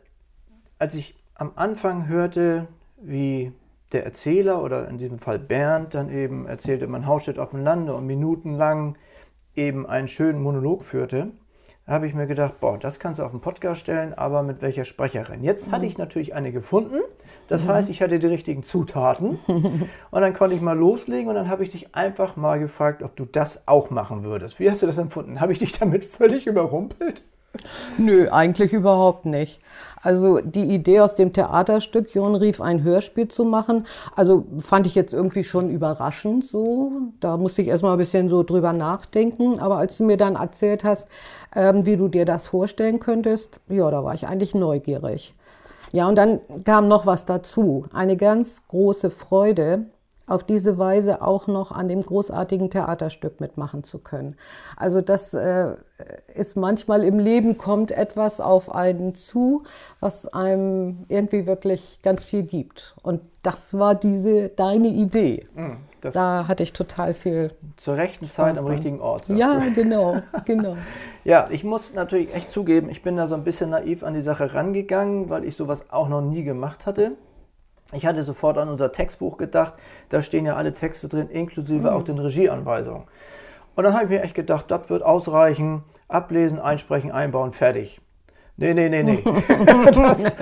als 0.78 0.94
ich 0.94 1.14
am 1.34 1.52
Anfang 1.56 2.08
hörte, 2.08 2.66
wie 2.96 3.52
der 3.92 4.04
Erzähler 4.04 4.62
oder 4.62 4.88
in 4.88 4.98
diesem 4.98 5.18
Fall 5.18 5.38
Bernd 5.38 5.94
dann 5.94 6.10
eben 6.10 6.46
erzählte, 6.46 6.86
man 6.86 7.06
Haus 7.06 7.22
steht 7.22 7.38
auf 7.38 7.50
dem 7.50 7.62
Lande 7.62 7.94
und 7.94 8.06
minutenlang 8.06 8.96
eben 9.58 9.86
einen 9.86 10.08
schönen 10.08 10.40
Monolog 10.40 10.84
führte, 10.84 11.32
habe 11.86 12.06
ich 12.06 12.14
mir 12.14 12.26
gedacht, 12.26 12.60
boah, 12.60 12.78
das 12.78 12.98
kannst 13.00 13.18
du 13.18 13.24
auf 13.24 13.30
den 13.30 13.40
Podcast 13.40 13.80
stellen, 13.80 14.12
aber 14.12 14.42
mit 14.42 14.60
welcher 14.60 14.84
Sprecherin? 14.84 15.42
Jetzt 15.42 15.70
hatte 15.70 15.86
ich 15.86 15.96
natürlich 15.96 16.34
eine 16.34 16.52
gefunden. 16.52 17.00
Das 17.48 17.64
mhm. 17.64 17.68
heißt, 17.70 17.88
ich 17.88 18.02
hatte 18.02 18.18
die 18.18 18.26
richtigen 18.26 18.62
Zutaten. 18.62 19.38
und 19.46 20.20
dann 20.20 20.34
konnte 20.34 20.54
ich 20.54 20.60
mal 20.60 20.76
loslegen 20.76 21.28
und 21.28 21.34
dann 21.34 21.48
habe 21.48 21.62
ich 21.62 21.70
dich 21.70 21.94
einfach 21.94 22.36
mal 22.36 22.58
gefragt, 22.58 23.02
ob 23.02 23.16
du 23.16 23.24
das 23.24 23.66
auch 23.66 23.88
machen 23.88 24.22
würdest. 24.22 24.60
Wie 24.60 24.70
hast 24.70 24.82
du 24.82 24.86
das 24.86 24.98
empfunden? 24.98 25.40
Habe 25.40 25.52
ich 25.52 25.58
dich 25.58 25.72
damit 25.72 26.04
völlig 26.04 26.46
überrumpelt? 26.46 27.22
Nö, 27.96 28.28
eigentlich 28.30 28.72
überhaupt 28.72 29.26
nicht. 29.26 29.60
Also 30.00 30.38
die 30.38 30.64
Idee 30.64 31.00
aus 31.00 31.14
dem 31.14 31.32
Theaterstück 31.32 32.14
Jon 32.14 32.36
rief 32.36 32.60
ein 32.60 32.82
Hörspiel 32.82 33.28
zu 33.28 33.44
machen, 33.44 33.86
also 34.14 34.44
fand 34.58 34.86
ich 34.86 34.94
jetzt 34.94 35.12
irgendwie 35.12 35.42
schon 35.44 35.70
überraschend 35.70 36.44
so. 36.44 36.92
Da 37.20 37.36
musste 37.36 37.62
ich 37.62 37.68
erstmal 37.68 37.92
ein 37.92 37.98
bisschen 37.98 38.28
so 38.28 38.42
drüber 38.42 38.72
nachdenken. 38.72 39.58
Aber 39.58 39.78
als 39.78 39.96
du 39.96 40.04
mir 40.04 40.16
dann 40.16 40.36
erzählt 40.36 40.84
hast, 40.84 41.08
ähm, 41.54 41.84
wie 41.84 41.96
du 41.96 42.08
dir 42.08 42.24
das 42.24 42.46
vorstellen 42.46 43.00
könntest, 43.00 43.60
ja, 43.68 43.90
da 43.90 44.04
war 44.04 44.14
ich 44.14 44.28
eigentlich 44.28 44.54
neugierig. 44.54 45.34
Ja, 45.92 46.06
und 46.06 46.16
dann 46.16 46.40
kam 46.64 46.86
noch 46.86 47.06
was 47.06 47.24
dazu. 47.26 47.86
Eine 47.92 48.16
ganz 48.16 48.66
große 48.68 49.10
Freude, 49.10 49.86
auf 50.28 50.44
diese 50.44 50.78
Weise 50.78 51.22
auch 51.22 51.46
noch 51.46 51.72
an 51.72 51.88
dem 51.88 52.02
großartigen 52.02 52.70
Theaterstück 52.70 53.40
mitmachen 53.40 53.82
zu 53.82 53.98
können. 53.98 54.36
Also 54.76 55.00
das 55.00 55.34
äh, 55.34 55.76
ist 56.34 56.56
manchmal 56.56 57.02
im 57.02 57.18
Leben 57.18 57.58
kommt 57.58 57.90
etwas 57.90 58.40
auf 58.40 58.74
einen 58.74 59.14
zu, 59.14 59.64
was 60.00 60.32
einem 60.32 61.06
irgendwie 61.08 61.46
wirklich 61.46 62.00
ganz 62.02 62.24
viel 62.24 62.42
gibt. 62.42 62.94
Und 63.02 63.20
das 63.42 63.76
war 63.78 63.94
diese 63.94 64.50
deine 64.50 64.88
Idee. 64.88 65.46
Mm, 65.54 65.78
da 66.00 66.46
hatte 66.46 66.62
ich 66.62 66.72
total 66.72 67.14
viel. 67.14 67.52
Zur 67.76 67.96
rechten 67.96 68.26
Zeit 68.26 68.58
am 68.58 68.66
richtigen 68.66 69.00
Ort. 69.00 69.28
Ja, 69.28 69.58
du. 69.58 69.72
genau, 69.74 70.18
genau. 70.44 70.76
ja, 71.24 71.48
ich 71.50 71.64
muss 71.64 71.94
natürlich 71.94 72.34
echt 72.34 72.50
zugeben, 72.50 72.90
ich 72.90 73.02
bin 73.02 73.16
da 73.16 73.26
so 73.26 73.34
ein 73.34 73.44
bisschen 73.44 73.70
naiv 73.70 74.02
an 74.02 74.14
die 74.14 74.22
Sache 74.22 74.54
rangegangen, 74.54 75.30
weil 75.30 75.44
ich 75.44 75.56
sowas 75.56 75.86
auch 75.90 76.08
noch 76.08 76.20
nie 76.20 76.44
gemacht 76.44 76.86
hatte. 76.86 77.12
Ich 77.92 78.04
hatte 78.04 78.22
sofort 78.22 78.58
an 78.58 78.68
unser 78.68 78.92
Textbuch 78.92 79.38
gedacht, 79.38 79.74
da 80.10 80.20
stehen 80.20 80.44
ja 80.44 80.56
alle 80.56 80.74
Texte 80.74 81.08
drin, 81.08 81.30
inklusive 81.30 81.90
mhm. 81.90 81.96
auch 81.96 82.02
den 82.02 82.18
Regieanweisungen. 82.18 83.04
Und 83.74 83.84
dann 83.84 83.94
habe 83.94 84.04
ich 84.04 84.10
mir 84.10 84.22
echt 84.22 84.34
gedacht, 84.34 84.70
das 84.70 84.90
wird 84.90 85.02
ausreichen, 85.02 85.84
ablesen, 86.08 86.58
einsprechen, 86.58 87.10
einbauen, 87.10 87.52
fertig. 87.52 88.00
Nee, 88.56 88.74
nee, 88.74 88.88
nee, 88.88 89.04
nee. 89.04 89.22
das, 89.24 90.36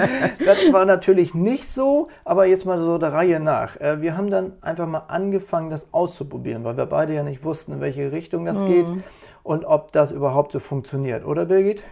das, 0.44 0.72
war 0.72 0.86
natürlich 0.86 1.34
nicht 1.34 1.70
so, 1.70 2.08
aber 2.24 2.46
jetzt 2.46 2.64
mal 2.64 2.78
so 2.78 2.98
der 2.98 3.12
Reihe 3.12 3.38
nach. 3.38 3.78
Äh, 3.78 4.00
wir 4.00 4.16
haben 4.16 4.30
dann 4.30 4.54
einfach 4.62 4.86
mal 4.86 5.04
angefangen, 5.08 5.70
das 5.70 5.86
auszuprobieren, 5.92 6.64
weil 6.64 6.76
wir 6.76 6.86
beide 6.86 7.14
ja 7.14 7.22
nicht 7.22 7.44
wussten, 7.44 7.72
in 7.72 7.80
welche 7.80 8.10
Richtung 8.10 8.46
das 8.46 8.58
mhm. 8.60 8.66
geht 8.66 8.86
und 9.46 9.64
ob 9.64 9.92
das 9.92 10.10
überhaupt 10.10 10.50
so 10.50 10.58
funktioniert, 10.58 11.24
oder 11.24 11.46
Birgit? 11.46 11.84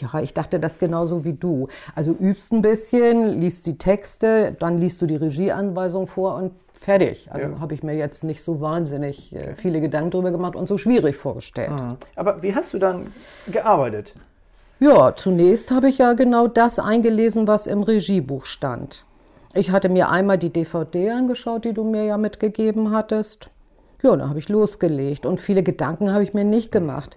Ja, 0.00 0.20
ich 0.20 0.32
dachte 0.32 0.60
das 0.60 0.78
genauso 0.78 1.24
wie 1.24 1.32
du. 1.32 1.66
Also 1.96 2.12
übst 2.12 2.52
ein 2.52 2.62
bisschen, 2.62 3.40
liest 3.40 3.66
die 3.66 3.76
Texte, 3.76 4.56
dann 4.58 4.78
liest 4.78 5.02
du 5.02 5.06
die 5.06 5.16
Regieanweisung 5.16 6.06
vor 6.06 6.36
und 6.36 6.52
fertig. 6.74 7.28
Also 7.32 7.48
ja. 7.48 7.60
habe 7.60 7.74
ich 7.74 7.82
mir 7.82 7.94
jetzt 7.94 8.22
nicht 8.22 8.44
so 8.44 8.60
wahnsinnig 8.60 9.34
äh, 9.34 9.56
viele 9.56 9.80
Gedanken 9.80 10.12
darüber 10.12 10.30
gemacht 10.30 10.54
und 10.54 10.68
so 10.68 10.78
schwierig 10.78 11.16
vorgestellt. 11.16 11.72
Mhm. 11.72 11.96
Aber 12.14 12.42
wie 12.44 12.54
hast 12.54 12.72
du 12.72 12.78
dann 12.78 13.12
gearbeitet? 13.50 14.14
Ja, 14.78 15.16
zunächst 15.16 15.72
habe 15.72 15.88
ich 15.88 15.98
ja 15.98 16.12
genau 16.12 16.46
das 16.46 16.78
eingelesen, 16.78 17.48
was 17.48 17.66
im 17.66 17.82
Regiebuch 17.82 18.46
stand. 18.46 19.04
Ich 19.52 19.72
hatte 19.72 19.88
mir 19.88 20.10
einmal 20.10 20.38
die 20.38 20.52
DVD 20.52 21.10
angeschaut, 21.10 21.64
die 21.64 21.72
du 21.72 21.82
mir 21.82 22.04
ja 22.04 22.16
mitgegeben 22.16 22.92
hattest. 22.92 23.50
Ja, 24.02 24.16
dann 24.16 24.28
habe 24.28 24.38
ich 24.38 24.48
losgelegt 24.48 25.26
und 25.26 25.40
viele 25.40 25.62
Gedanken 25.62 26.12
habe 26.12 26.22
ich 26.22 26.34
mir 26.34 26.44
nicht 26.44 26.70
gemacht. 26.70 27.16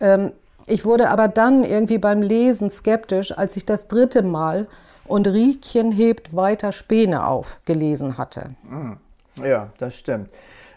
Ähm, 0.00 0.32
ich 0.66 0.84
wurde 0.84 1.08
aber 1.08 1.28
dann 1.28 1.64
irgendwie 1.64 1.98
beim 1.98 2.20
Lesen 2.20 2.70
skeptisch, 2.70 3.36
als 3.36 3.56
ich 3.56 3.64
das 3.64 3.88
dritte 3.88 4.22
Mal 4.22 4.68
und 5.06 5.26
Riekchen 5.26 5.90
hebt 5.90 6.36
weiter 6.36 6.72
Späne 6.72 7.26
auf 7.26 7.60
gelesen 7.64 8.18
hatte. 8.18 8.50
Hm. 8.68 8.98
Ja, 9.42 9.70
das 9.78 9.96
stimmt. 9.96 10.28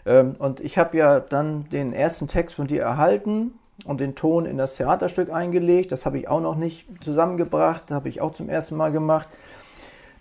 Ähm, 0.06 0.36
und 0.38 0.60
ich 0.60 0.78
habe 0.78 0.96
ja 0.96 1.20
dann 1.20 1.68
den 1.70 1.92
ersten 1.92 2.28
Text 2.28 2.56
von 2.56 2.66
dir 2.66 2.82
erhalten 2.82 3.52
und 3.84 4.00
den 4.00 4.14
Ton 4.14 4.46
in 4.46 4.56
das 4.56 4.76
Theaterstück 4.76 5.30
eingelegt. 5.30 5.92
Das 5.92 6.06
habe 6.06 6.18
ich 6.18 6.28
auch 6.28 6.40
noch 6.40 6.56
nicht 6.56 6.86
zusammengebracht, 7.04 7.84
das 7.88 7.96
habe 7.96 8.08
ich 8.08 8.20
auch 8.20 8.32
zum 8.32 8.48
ersten 8.48 8.76
Mal 8.76 8.92
gemacht. 8.92 9.28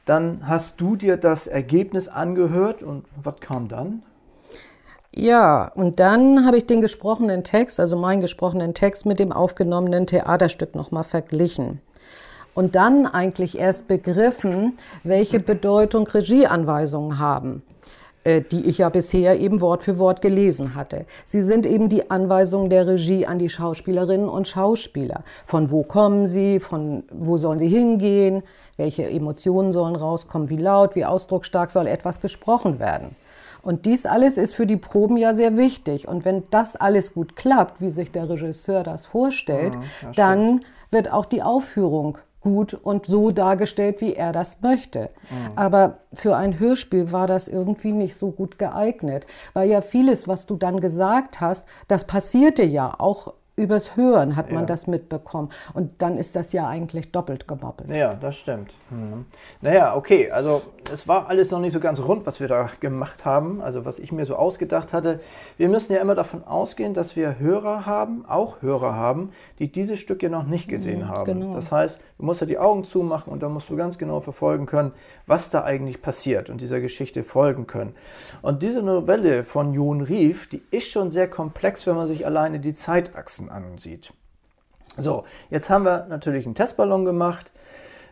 Dann 0.05 0.47
hast 0.47 0.81
du 0.81 0.95
dir 0.95 1.17
das 1.17 1.47
Ergebnis 1.47 2.07
angehört 2.07 2.83
und 2.83 3.05
was 3.21 3.39
kam 3.39 3.67
dann? 3.67 4.03
Ja, 5.13 5.71
und 5.75 5.99
dann 5.99 6.45
habe 6.45 6.57
ich 6.57 6.65
den 6.65 6.81
gesprochenen 6.81 7.43
Text, 7.43 7.79
also 7.79 7.97
meinen 7.97 8.21
gesprochenen 8.21 8.73
Text 8.73 9.05
mit 9.05 9.19
dem 9.19 9.31
aufgenommenen 9.31 10.07
Theaterstück 10.07 10.73
nochmal 10.73 11.03
verglichen. 11.03 11.81
Und 12.53 12.75
dann 12.75 13.05
eigentlich 13.05 13.57
erst 13.59 13.87
begriffen, 13.87 14.77
welche 15.03 15.39
Bedeutung 15.39 16.07
Regieanweisungen 16.07 17.19
haben. 17.19 17.63
Äh, 18.23 18.43
die 18.43 18.67
ich 18.67 18.77
ja 18.77 18.89
bisher 18.89 19.39
eben 19.39 19.61
Wort 19.61 19.81
für 19.81 19.97
Wort 19.97 20.21
gelesen 20.21 20.75
hatte. 20.75 21.05
Sie 21.25 21.41
sind 21.41 21.65
eben 21.65 21.89
die 21.89 22.11
Anweisungen 22.11 22.69
der 22.69 22.85
Regie 22.85 23.25
an 23.25 23.39
die 23.39 23.49
Schauspielerinnen 23.49 24.29
und 24.29 24.47
Schauspieler. 24.47 25.23
Von 25.47 25.71
wo 25.71 25.81
kommen 25.81 26.27
sie, 26.27 26.59
von 26.59 27.03
wo 27.11 27.37
sollen 27.37 27.57
sie 27.57 27.67
hingehen, 27.67 28.43
welche 28.77 29.09
Emotionen 29.09 29.71
sollen 29.71 29.95
rauskommen, 29.95 30.51
wie 30.51 30.57
laut, 30.57 30.93
wie 30.93 31.03
ausdrucksstark 31.03 31.71
soll 31.71 31.87
etwas 31.87 32.21
gesprochen 32.21 32.79
werden. 32.79 33.15
Und 33.63 33.85
dies 33.85 34.05
alles 34.05 34.37
ist 34.37 34.55
für 34.55 34.65
die 34.65 34.77
Proben 34.77 35.17
ja 35.17 35.33
sehr 35.33 35.57
wichtig. 35.57 36.07
Und 36.07 36.25
wenn 36.25 36.43
das 36.49 36.75
alles 36.75 37.13
gut 37.13 37.35
klappt, 37.35 37.81
wie 37.81 37.89
sich 37.89 38.11
der 38.11 38.29
Regisseur 38.29 38.83
das 38.83 39.05
vorstellt, 39.05 39.75
ja, 40.01 40.11
dann 40.15 40.61
wird 40.89 41.11
auch 41.11 41.25
die 41.25 41.43
Aufführung 41.43 42.17
gut 42.41 42.73
und 42.73 43.05
so 43.05 43.31
dargestellt, 43.31 44.01
wie 44.01 44.15
er 44.15 44.31
das 44.31 44.61
möchte. 44.61 45.09
Mhm. 45.29 45.57
Aber 45.57 45.99
für 46.13 46.35
ein 46.35 46.59
Hörspiel 46.59 47.11
war 47.11 47.27
das 47.27 47.47
irgendwie 47.47 47.91
nicht 47.91 48.17
so 48.17 48.31
gut 48.31 48.57
geeignet, 48.57 49.25
weil 49.53 49.69
ja 49.69 49.81
vieles, 49.81 50.27
was 50.27 50.47
du 50.47 50.55
dann 50.55 50.79
gesagt 50.79 51.39
hast, 51.39 51.67
das 51.87 52.05
passierte 52.05 52.63
ja 52.63 52.95
auch 52.97 53.33
übers 53.57 53.95
Hören 53.95 54.35
hat 54.35 54.51
man 54.51 54.61
ja. 54.61 54.65
das 54.65 54.87
mitbekommen. 54.87 55.49
Und 55.73 56.01
dann 56.01 56.17
ist 56.17 56.35
das 56.35 56.53
ja 56.53 56.67
eigentlich 56.67 57.11
doppelt 57.11 57.47
gemoppelt. 57.47 57.89
Ja, 57.89 58.13
das 58.13 58.37
stimmt. 58.37 58.73
Mhm. 58.89 59.25
Naja, 59.59 59.95
okay, 59.95 60.31
also 60.31 60.61
es 60.91 61.07
war 61.07 61.27
alles 61.27 61.51
noch 61.51 61.59
nicht 61.59 61.73
so 61.73 61.79
ganz 61.79 61.99
rund, 61.99 62.25
was 62.25 62.39
wir 62.39 62.47
da 62.47 62.69
gemacht 62.79 63.25
haben, 63.25 63.61
also 63.61 63.85
was 63.85 63.99
ich 63.99 64.11
mir 64.11 64.25
so 64.25 64.35
ausgedacht 64.35 64.93
hatte. 64.93 65.19
Wir 65.57 65.67
müssen 65.67 65.91
ja 65.93 65.99
immer 65.99 66.15
davon 66.15 66.43
ausgehen, 66.45 66.93
dass 66.93 67.15
wir 67.15 67.39
Hörer 67.39 67.85
haben, 67.85 68.25
auch 68.25 68.61
Hörer 68.61 68.95
haben, 68.95 69.31
die 69.59 69.71
dieses 69.71 69.99
Stück 69.99 70.23
ja 70.23 70.29
noch 70.29 70.45
nicht 70.45 70.67
gesehen 70.67 71.01
mhm, 71.01 71.09
haben. 71.09 71.39
Genau. 71.39 71.53
Das 71.53 71.71
heißt, 71.71 71.99
du 72.17 72.25
musst 72.25 72.41
ja 72.41 72.47
die 72.47 72.57
Augen 72.57 72.85
zumachen 72.85 73.31
und 73.31 73.43
dann 73.43 73.51
musst 73.51 73.69
du 73.69 73.75
ganz 73.75 73.97
genau 73.97 74.21
verfolgen 74.21 74.65
können, 74.65 74.93
was 75.27 75.49
da 75.49 75.63
eigentlich 75.63 76.01
passiert 76.01 76.49
und 76.49 76.61
dieser 76.61 76.79
Geschichte 76.79 77.23
folgen 77.23 77.67
können. 77.67 77.95
Und 78.41 78.63
diese 78.63 78.81
Novelle 78.81 79.43
von 79.43 79.73
Jon 79.73 80.01
Rief, 80.01 80.47
die 80.49 80.61
ist 80.71 80.87
schon 80.87 81.11
sehr 81.11 81.29
komplex, 81.29 81.85
wenn 81.85 81.95
man 81.95 82.07
sich 82.07 82.25
alleine 82.25 82.59
die 82.59 82.73
Zeitachsen 82.73 83.40
ansieht. 83.49 84.13
So, 84.97 85.23
jetzt 85.49 85.69
haben 85.69 85.85
wir 85.85 86.05
natürlich 86.09 86.45
einen 86.45 86.55
Testballon 86.55 87.05
gemacht. 87.05 87.51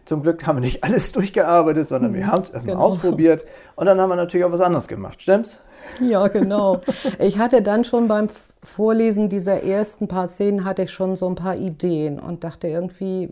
Zum 0.05 0.23
Glück 0.23 0.47
haben 0.47 0.57
wir 0.57 0.61
nicht 0.61 0.83
alles 0.83 1.11
durchgearbeitet, 1.11 1.87
sondern 1.87 2.13
wir 2.13 2.23
mhm, 2.23 2.31
haben 2.31 2.43
es 2.43 2.49
erstmal 2.49 2.75
genau. 2.75 2.87
ausprobiert 2.87 3.45
und 3.75 3.85
dann 3.85 3.99
haben 3.99 4.09
wir 4.09 4.15
natürlich 4.15 4.45
auch 4.45 4.51
was 4.51 4.61
anderes 4.61 4.87
gemacht. 4.87 5.21
Stimmt's? 5.21 5.57
Ja, 5.99 6.27
genau. 6.27 6.81
Ich 7.19 7.37
hatte 7.37 7.61
dann 7.61 7.83
schon 7.83 8.07
beim 8.07 8.29
Vorlesen 8.61 9.29
dieser 9.29 9.63
ersten 9.63 10.09
paar 10.09 10.27
Szenen 10.27 10.65
hatte 10.65 10.83
ich 10.83 10.91
schon 10.91 11.15
so 11.15 11.27
ein 11.27 11.35
paar 11.35 11.55
Ideen 11.55 12.19
und 12.19 12.43
dachte, 12.43 12.67
irgendwie 12.67 13.29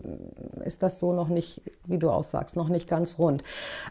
ist 0.64 0.82
das 0.82 0.98
so 0.98 1.12
noch 1.12 1.28
nicht, 1.28 1.60
wie 1.84 1.98
du 1.98 2.08
auch 2.08 2.24
sagst, 2.24 2.56
noch 2.56 2.70
nicht 2.70 2.88
ganz 2.88 3.18
rund. 3.18 3.42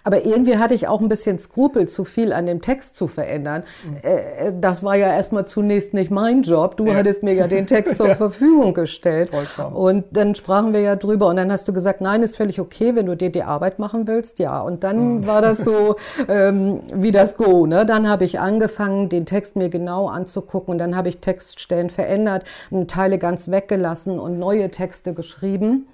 Aber 0.03 0.25
irgendwie 0.25 0.57
hatte 0.57 0.73
ich 0.73 0.87
auch 0.87 0.99
ein 0.99 1.09
bisschen 1.09 1.37
Skrupel, 1.37 1.87
zu 1.87 2.05
viel 2.05 2.33
an 2.33 2.47
dem 2.47 2.61
Text 2.61 2.95
zu 2.95 3.07
verändern. 3.07 3.63
Mhm. 3.85 4.61
Das 4.61 4.83
war 4.83 4.95
ja 4.95 5.13
erstmal 5.13 5.45
zunächst 5.45 5.93
nicht 5.93 6.09
mein 6.09 6.41
Job. 6.41 6.75
Du 6.75 6.87
ja. 6.87 6.95
hattest 6.95 7.21
mir 7.21 7.35
ja 7.35 7.47
den 7.47 7.67
Text 7.67 7.97
zur 7.97 8.07
ja. 8.09 8.15
Verfügung 8.15 8.73
gestellt. 8.73 9.29
Vollkommen. 9.29 9.75
Und 9.75 10.05
dann 10.11 10.33
sprachen 10.33 10.73
wir 10.73 10.81
ja 10.81 10.95
drüber 10.95 11.27
und 11.27 11.35
dann 11.35 11.51
hast 11.51 11.67
du 11.67 11.73
gesagt, 11.73 12.01
nein, 12.01 12.23
ist 12.23 12.35
völlig 12.35 12.59
okay, 12.59 12.95
wenn 12.95 13.05
du 13.05 13.15
dir 13.15 13.31
die 13.31 13.43
Arbeit 13.43 13.77
machen 13.77 14.07
willst. 14.07 14.39
Ja, 14.39 14.59
und 14.61 14.83
dann 14.83 15.17
mhm. 15.17 15.27
war 15.27 15.43
das 15.43 15.59
so 15.59 15.97
ähm, 16.27 16.81
wie 16.91 17.11
das 17.11 17.37
Go. 17.37 17.67
Ne? 17.67 17.85
Dann 17.85 18.09
habe 18.09 18.25
ich 18.25 18.39
angefangen, 18.39 19.09
den 19.09 19.27
Text 19.27 19.55
mir 19.55 19.69
genau 19.69 20.07
anzugucken 20.07 20.71
und 20.71 20.77
dann 20.79 20.95
habe 20.95 21.09
ich 21.09 21.21
Textstellen 21.27 21.89
verändert, 21.89 22.45
Teile 22.87 23.17
ganz 23.17 23.51
weggelassen 23.51 24.17
und 24.17 24.39
neue 24.39 24.71
Texte 24.71 25.13
geschrieben. 25.13 25.87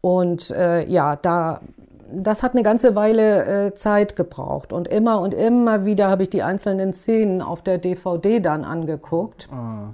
Und 0.00 0.50
äh, 0.50 0.86
ja, 0.86 1.16
da 1.16 1.60
das 2.10 2.42
hat 2.42 2.52
eine 2.52 2.62
ganze 2.62 2.94
Weile 2.94 3.66
äh, 3.66 3.74
Zeit 3.74 4.16
gebraucht. 4.16 4.72
Und 4.72 4.88
immer 4.88 5.20
und 5.20 5.34
immer 5.34 5.84
wieder 5.84 6.08
habe 6.08 6.22
ich 6.22 6.30
die 6.30 6.42
einzelnen 6.42 6.94
Szenen 6.94 7.42
auf 7.42 7.60
der 7.62 7.76
DVD 7.76 8.40
dann 8.40 8.64
angeguckt. 8.64 9.48
Ah. 9.52 9.90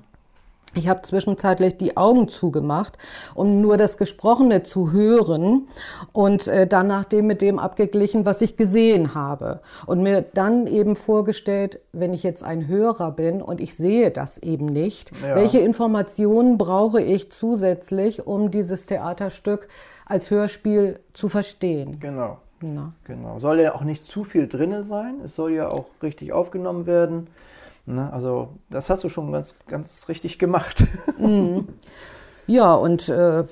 Ich 0.74 0.88
habe 0.88 1.02
zwischenzeitlich 1.02 1.76
die 1.76 1.96
Augen 1.96 2.28
zugemacht, 2.28 2.98
um 3.34 3.60
nur 3.60 3.76
das 3.76 3.96
Gesprochene 3.96 4.62
zu 4.62 4.92
hören 4.92 5.68
und 6.12 6.48
äh, 6.48 6.66
dann 6.66 6.86
nach 6.86 7.04
dem 7.04 7.26
mit 7.26 7.42
dem 7.42 7.58
abgeglichen, 7.58 8.26
was 8.26 8.40
ich 8.40 8.56
gesehen 8.56 9.14
habe. 9.14 9.60
Und 9.86 10.02
mir 10.02 10.22
dann 10.22 10.66
eben 10.66 10.96
vorgestellt, 10.96 11.80
wenn 11.92 12.12
ich 12.12 12.22
jetzt 12.22 12.42
ein 12.42 12.66
Hörer 12.66 13.12
bin 13.12 13.40
und 13.40 13.60
ich 13.60 13.76
sehe 13.76 14.10
das 14.10 14.38
eben 14.38 14.66
nicht, 14.66 15.12
ja. 15.22 15.36
welche 15.36 15.58
Informationen 15.58 16.58
brauche 16.58 17.00
ich 17.00 17.30
zusätzlich, 17.30 18.26
um 18.26 18.50
dieses 18.50 18.86
Theaterstück 18.86 19.68
als 20.06 20.30
Hörspiel 20.30 21.00
zu 21.12 21.28
verstehen. 21.28 21.98
Genau. 22.00 22.38
Na. 22.60 22.92
Genau. 23.04 23.38
Soll 23.38 23.60
ja 23.60 23.74
auch 23.74 23.82
nicht 23.82 24.04
zu 24.04 24.24
viel 24.24 24.48
drinne 24.48 24.82
sein. 24.82 25.16
Es 25.22 25.34
soll 25.34 25.52
ja 25.52 25.68
auch 25.68 25.86
richtig 26.02 26.32
aufgenommen 26.32 26.86
werden. 26.86 27.28
Ne? 27.86 28.12
Also 28.12 28.50
das 28.70 28.90
hast 28.90 29.04
du 29.04 29.08
schon 29.08 29.32
ganz, 29.32 29.54
ganz 29.66 30.08
richtig 30.08 30.38
gemacht. 30.38 30.84
Mhm. 31.18 31.68
Ja, 32.46 32.74
und 32.74 33.08
äh, 33.08 33.44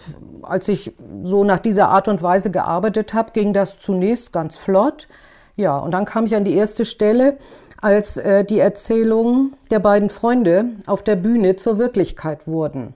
als 0.43 0.69
ich 0.69 0.93
so 1.23 1.45
nach 1.45 1.61
dieser 1.61 1.89
Art 1.89 2.09
und 2.09 2.23
Weise 2.23 2.51
gearbeitet 2.51 3.15
habe, 3.15 3.31
ging 3.33 3.55
das 3.55 3.79
zunächst 3.79 4.33
ganz 4.33 4.59
flott. 4.59 5.09
Ja, 5.57 5.79
und 5.79 5.93
dann 5.93 6.05
kam 6.05 6.27
ich 6.27 6.35
an 6.37 6.45
die 6.45 6.55
erste 6.55 6.85
Stelle, 6.85 7.39
als 7.81 8.17
äh, 8.17 8.45
die 8.45 8.59
Erzählungen 8.59 9.57
der 9.71 9.79
beiden 9.79 10.11
Freunde 10.11 10.67
auf 10.87 11.03
der 11.03 11.17
Bühne 11.17 11.57
zur 11.57 11.79
Wirklichkeit 11.79 12.47
wurden. 12.47 12.95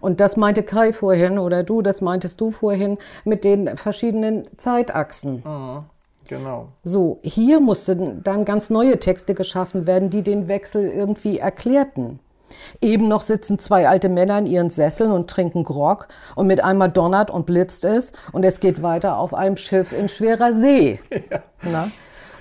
Und 0.00 0.20
das 0.20 0.36
meinte 0.36 0.62
Kai 0.62 0.92
vorhin 0.92 1.38
oder 1.38 1.62
du, 1.62 1.82
das 1.82 2.00
meintest 2.00 2.40
du 2.40 2.50
vorhin 2.50 2.98
mit 3.24 3.44
den 3.44 3.76
verschiedenen 3.76 4.48
Zeitachsen. 4.56 5.42
Mhm. 5.44 5.84
Genau. 6.28 6.68
So, 6.84 7.18
hier 7.22 7.58
mussten 7.58 8.22
dann 8.22 8.44
ganz 8.44 8.70
neue 8.70 9.00
Texte 9.00 9.34
geschaffen 9.34 9.86
werden, 9.86 10.10
die 10.10 10.22
den 10.22 10.46
Wechsel 10.46 10.88
irgendwie 10.88 11.38
erklärten. 11.38 12.20
Eben 12.80 13.08
noch 13.08 13.22
sitzen 13.22 13.58
zwei 13.58 13.88
alte 13.88 14.08
Männer 14.08 14.38
in 14.38 14.46
ihren 14.46 14.70
Sesseln 14.70 15.10
und 15.10 15.28
trinken 15.28 15.64
Grog 15.64 16.08
und 16.34 16.46
mit 16.46 16.62
einmal 16.62 16.90
donnert 16.90 17.30
und 17.30 17.46
blitzt 17.46 17.84
es 17.84 18.12
und 18.32 18.44
es 18.44 18.60
geht 18.60 18.82
weiter 18.82 19.18
auf 19.18 19.34
einem 19.34 19.56
Schiff 19.56 19.92
in 19.92 20.08
schwerer 20.08 20.52
See. 20.52 21.00
Ja. 21.64 21.88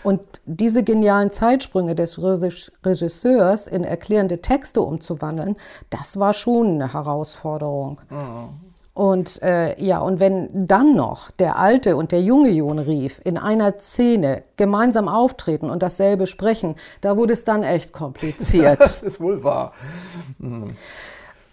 Und 0.04 0.22
diese 0.46 0.84
genialen 0.84 1.32
Zeitsprünge 1.32 1.96
des 1.96 2.22
Regisseurs 2.22 3.66
in 3.66 3.84
erklärende 3.84 4.42
Texte 4.42 4.82
umzuwandeln, 4.82 5.58
das 5.90 6.20
war 6.20 6.34
schon 6.34 6.76
eine 6.76 6.94
Herausforderung. 6.94 8.00
Mhm. 8.10 8.68
Und 8.98 9.44
äh, 9.44 9.80
ja, 9.80 10.00
und 10.00 10.20
wenn 10.20 10.66
dann 10.66 10.96
noch 10.96 11.30
der 11.30 11.60
alte 11.60 11.96
und 11.96 12.12
der 12.12 12.24
junge 12.24 12.50
Jon 12.50 12.80
rief, 12.80 13.22
in 13.24 13.38
einer 13.38 13.78
Szene 13.78 14.42
gemeinsam 14.56 15.08
auftreten 15.08 15.70
und 15.70 15.84
dasselbe 15.84 16.26
sprechen, 16.26 16.74
da 17.02 17.16
wurde 17.16 17.34
es 17.34 17.44
dann 17.44 17.62
echt 17.62 17.94
kompliziert. 17.94 18.80
das 18.80 19.04
ist 19.04 19.22
wohl 19.22 19.44
wahr. 19.44 19.74
Mhm. 20.40 20.76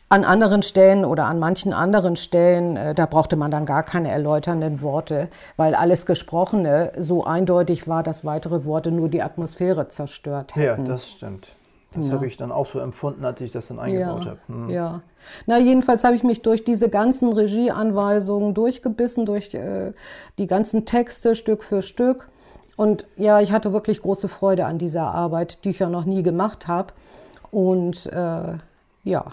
An 0.08 0.24
anderen 0.24 0.62
Stellen 0.62 1.04
oder 1.04 1.26
an 1.26 1.38
manchen 1.38 1.74
anderen 1.74 2.16
Stellen, 2.16 2.78
äh, 2.78 2.94
da 2.94 3.04
brauchte 3.04 3.36
man 3.36 3.50
dann 3.50 3.66
gar 3.66 3.82
keine 3.82 4.10
erläuternden 4.10 4.80
Worte, 4.80 5.28
weil 5.58 5.74
alles 5.74 6.06
Gesprochene 6.06 6.92
so 6.96 7.24
eindeutig 7.24 7.86
war, 7.86 8.02
dass 8.02 8.24
weitere 8.24 8.64
Worte 8.64 8.90
nur 8.90 9.10
die 9.10 9.20
Atmosphäre 9.20 9.88
zerstört 9.88 10.56
hätten. 10.56 10.86
Ja, 10.86 10.92
das 10.92 11.10
stimmt. 11.10 11.48
Das 11.94 12.06
ja. 12.06 12.12
habe 12.12 12.26
ich 12.26 12.36
dann 12.36 12.52
auch 12.52 12.66
so 12.66 12.78
empfunden, 12.80 13.24
als 13.24 13.40
ich 13.40 13.52
das 13.52 13.68
dann 13.68 13.78
eingebaut 13.78 14.24
ja, 14.24 14.30
habe. 14.30 14.40
Hm. 14.46 14.68
Ja. 14.68 15.02
Na, 15.46 15.58
jedenfalls 15.58 16.04
habe 16.04 16.16
ich 16.16 16.24
mich 16.24 16.42
durch 16.42 16.64
diese 16.64 16.88
ganzen 16.88 17.32
Regieanweisungen 17.32 18.54
durchgebissen, 18.54 19.26
durch 19.26 19.54
äh, 19.54 19.92
die 20.38 20.46
ganzen 20.46 20.84
Texte 20.84 21.34
Stück 21.34 21.62
für 21.62 21.82
Stück. 21.82 22.28
Und 22.76 23.06
ja, 23.16 23.40
ich 23.40 23.52
hatte 23.52 23.72
wirklich 23.72 24.02
große 24.02 24.28
Freude 24.28 24.66
an 24.66 24.78
dieser 24.78 25.14
Arbeit, 25.14 25.64
die 25.64 25.70
ich 25.70 25.78
ja 25.78 25.88
noch 25.88 26.04
nie 26.04 26.22
gemacht 26.22 26.66
habe. 26.66 26.92
Und 27.50 28.06
äh, 28.06 28.54
ja, 29.04 29.26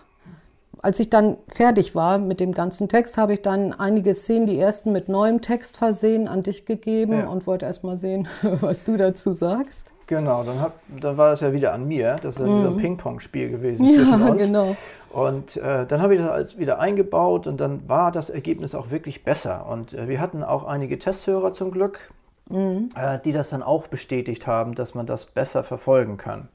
als 0.82 1.00
ich 1.00 1.10
dann 1.10 1.38
fertig 1.48 1.96
war 1.96 2.18
mit 2.18 2.40
dem 2.40 2.54
ganzen 2.54 2.88
Text, 2.90 3.18
habe 3.18 3.34
ich 3.34 3.42
dann 3.42 3.74
einige 3.74 4.16
Szenen, 4.16 4.48
die 4.48 4.60
ersten 4.60 4.92
mit 4.92 5.10
neuem 5.10 5.42
Text 5.42 5.78
versehen, 5.78 6.28
an 6.28 6.44
dich 6.44 6.66
gegeben 6.66 7.14
ja. 7.14 7.28
und 7.28 7.48
wollte 7.48 7.66
erst 7.66 7.84
mal 7.84 7.98
sehen, 7.98 8.28
was 8.42 8.84
du 8.84 8.98
dazu 8.98 9.34
sagst. 9.34 9.94
Genau, 10.12 10.44
dann, 10.44 10.60
hab, 10.60 10.74
dann 11.00 11.16
war 11.16 11.30
das 11.30 11.40
ja 11.40 11.54
wieder 11.54 11.72
an 11.72 11.88
mir. 11.88 12.18
Das 12.22 12.36
ist 12.36 12.42
ja 12.42 12.46
mhm. 12.46 12.68
ein 12.68 12.78
Ping-Pong-Spiel 12.80 13.50
gewesen 13.50 13.86
ja, 13.94 14.00
zwischen 14.02 14.22
uns. 14.24 14.44
Genau. 14.44 14.76
Und 15.10 15.56
äh, 15.56 15.86
dann 15.86 16.02
habe 16.02 16.16
ich 16.16 16.22
das 16.22 16.30
alles 16.30 16.60
wieder 16.60 16.80
eingebaut 16.80 17.48
und 17.48 17.62
dann 17.62 17.88
war 17.88 18.12
das 18.12 18.30
Ergebnis 18.30 18.76
auch 18.76 18.92
wirklich 18.92 19.24
besser. 19.24 19.66
Und 19.68 19.94
äh, 19.94 20.10
wir 20.10 20.20
hatten 20.20 20.44
auch 20.44 20.66
einige 20.66 21.00
Testhörer 21.00 21.54
zum 21.54 21.72
Glück, 21.72 22.12
mhm. 22.50 22.90
äh, 22.98 23.20
die 23.24 23.32
das 23.32 23.52
dann 23.52 23.64
auch 23.64 23.88
bestätigt 23.88 24.48
haben, 24.48 24.76
dass 24.76 24.96
man 24.96 25.06
das 25.06 25.28
besser 25.28 25.64
verfolgen 25.64 26.18
kann. 26.18 26.50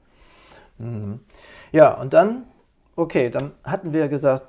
Mhm. 0.77 1.21
Ja, 1.71 1.99
und 1.99 2.13
dann, 2.13 2.43
okay, 2.95 3.31
dann 3.31 3.53
hatten 3.63 3.91
wir 3.91 4.07
gesagt, 4.07 4.43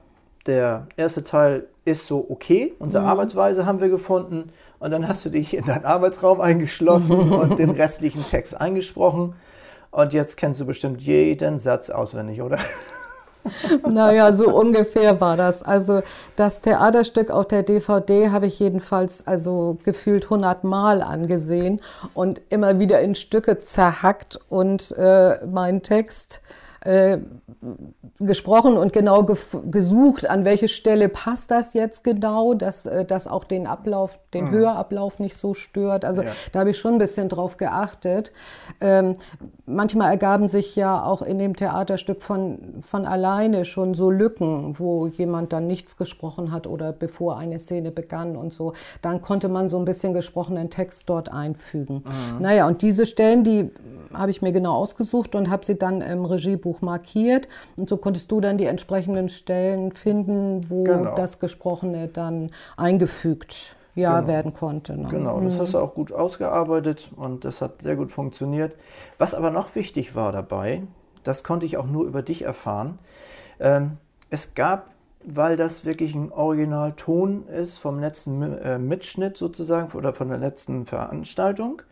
der 0.45 0.87
erste 0.99 1.25
Teil 1.25 1.67
ist 1.87 2.07
so 2.07 2.27
okay, 2.29 2.75
unsere 2.79 3.05
mhm. 3.05 3.09
Arbeitsweise 3.09 3.65
haben 3.65 3.81
wir 3.81 3.89
gefunden 3.89 4.53
und 4.81 4.91
dann 4.91 5.09
hast 5.09 5.25
du 5.25 5.31
dich 5.31 5.55
in 5.55 5.65
deinen 5.65 5.85
Arbeitsraum 5.85 6.41
eingeschlossen 6.41 7.33
und 7.33 7.59
den 7.59 7.71
restlichen 7.71 8.23
Text 8.23 8.61
eingesprochen 8.61 9.35
und 9.91 10.13
jetzt 10.13 10.37
kennst 10.37 10.61
du 10.61 10.67
bestimmt 10.67 11.01
jeden 11.01 11.59
Satz 11.59 11.91
auswendig, 11.91 12.43
oder? 12.43 12.59
Naja, 13.89 14.35
so 14.35 14.55
ungefähr 14.55 15.23
war 15.23 15.39
das. 15.39 15.63
Also 15.63 16.03
das 16.37 16.61
Theaterstück 16.61 17.31
auf 17.31 17.47
der 17.47 17.63
DVD 17.63 18.31
habe 18.31 18.47
ich 18.47 18.59
jedenfalls 18.59 19.27
also 19.27 19.79
gefühlt 19.85 20.25
100 20.25 20.65
Mal 20.65 21.01
angesehen 21.01 21.81
und 22.13 22.43
immer 22.51 22.79
wieder 22.79 23.01
in 23.01 23.15
Stücke 23.15 23.61
zerhackt 23.61 24.39
und 24.51 24.93
äh, 24.99 25.39
mein 25.47 25.83
Text 25.83 26.43
äh, 26.43 26.68
gesprochen 28.21 28.77
und 28.77 28.93
genau 28.93 29.25
gesucht, 29.25 30.29
an 30.29 30.45
welche 30.45 30.69
Stelle 30.69 31.09
passt 31.09 31.51
das 31.51 31.75
jetzt 31.75 32.05
genau, 32.05 32.55
dass 32.55 32.87
äh, 32.87 33.05
das 33.05 33.27
auch 33.27 33.45
den 33.45 33.67
Ablauf, 33.67 34.21
den 34.33 34.47
mhm. 34.47 34.51
Hörablauf 34.53 35.19
nicht 35.19 35.37
so 35.37 35.55
stört. 35.55 36.05
Also 36.05 36.23
ja. 36.23 36.31
da 36.53 36.61
habe 36.61 36.71
ich 36.71 36.79
schon 36.79 36.95
ein 36.95 36.99
bisschen 36.99 37.29
drauf 37.29 37.57
geachtet. 37.57 38.33
Ähm, 38.81 39.17
manchmal 39.67 40.11
ergaben 40.11 40.49
sich 40.49 40.77
ja 40.77 41.03
auch 41.03 41.23
in 41.23 41.39
dem 41.39 41.57
Theaterstück 41.57 42.23
von, 42.23 42.83
von 42.83 43.07
alleine 43.07 43.65
schon 43.65 43.95
so 43.95 44.11
Lücken, 44.11 44.79
wo 44.79 45.07
jemand 45.09 45.53
dann 45.53 45.67
nichts 45.67 45.97
gesprochen 45.97 46.53
hat 46.53 46.67
oder 46.67 46.93
bevor 46.93 47.39
eine 47.39 47.59
Szene 47.59 47.91
begann 47.91 48.37
und 48.37 48.53
so. 48.53 48.73
Dann 49.03 49.21
konnte 49.21 49.49
man 49.49 49.69
so 49.69 49.79
ein 49.79 49.85
bisschen 49.85 50.15
gesprochenen 50.15 50.71
Text 50.71 51.05
dort 51.07 51.33
einfügen. 51.33 52.05
Mhm. 52.05 52.43
Naja, 52.43 52.67
und 52.67 52.83
diese 52.83 53.07
Stellen, 53.07 53.45
die 53.45 53.71
habe 54.13 54.31
ich 54.31 54.43
mir 54.43 54.53
genau 54.53 54.75
ausgesucht 54.75 55.35
und 55.35 55.51
habe 55.51 55.65
sie 55.65 55.79
dann 55.79 56.01
im 56.01 56.25
Regiebuch 56.25 56.68
markiert. 56.81 57.49
Und 57.77 57.89
so 57.89 57.97
konntest 57.97 58.31
du 58.31 58.41
dann 58.41 58.59
die 58.59 58.67
entsprechenden 58.67 59.29
Stellen 59.29 59.93
finden, 59.93 60.71
wo 60.71 60.85
genau. 60.85 61.15
das 61.15 61.39
Gesprochene 61.39 62.09
dann 62.09 62.51
eingefügt 62.77 63.77
ja, 63.95 64.21
genau. 64.21 64.29
werden 64.29 64.55
konnte. 64.55 64.97
Ne? 64.97 65.09
Genau, 65.09 65.41
das 65.41 65.55
mhm. 65.55 65.61
hast 65.61 65.75
du 65.75 65.79
auch 65.79 65.95
gut 65.95 66.13
ausgearbeitet 66.13 67.11
und 67.17 67.45
das 67.45 67.61
hat 67.61 67.83
sehr 67.83 67.97
gut 67.97 68.11
funktioniert. 68.13 68.75
Was 69.19 69.35
aber 69.35 69.51
noch 69.51 69.75
wichtig 69.75 70.15
war 70.15 70.33
dabei, 70.33 70.83
das 71.25 71.43
konnte 71.43 71.67
ich 71.67 71.77
auch 71.77 71.87
nur 71.87 72.05
über 72.05 72.23
dich 72.23 72.43
erfahren. 72.43 72.99
Ähm, 73.61 73.99
es 74.31 74.55
gab, 74.55 74.91
weil 75.25 75.57
das 75.57 75.85
wirklich 75.85 76.15
ein 76.15 76.33
Originalton 76.33 77.49
ist 77.49 77.79
vom 77.79 77.99
letzten 77.99 78.43
äh, 78.43 78.79
Mitschnitt 78.79 79.37
sozusagen 79.37 79.93
oder 79.97 80.13
von 80.13 80.29
der 80.29 80.39
letzten 80.39 80.87
Veranstaltung, 80.87 81.83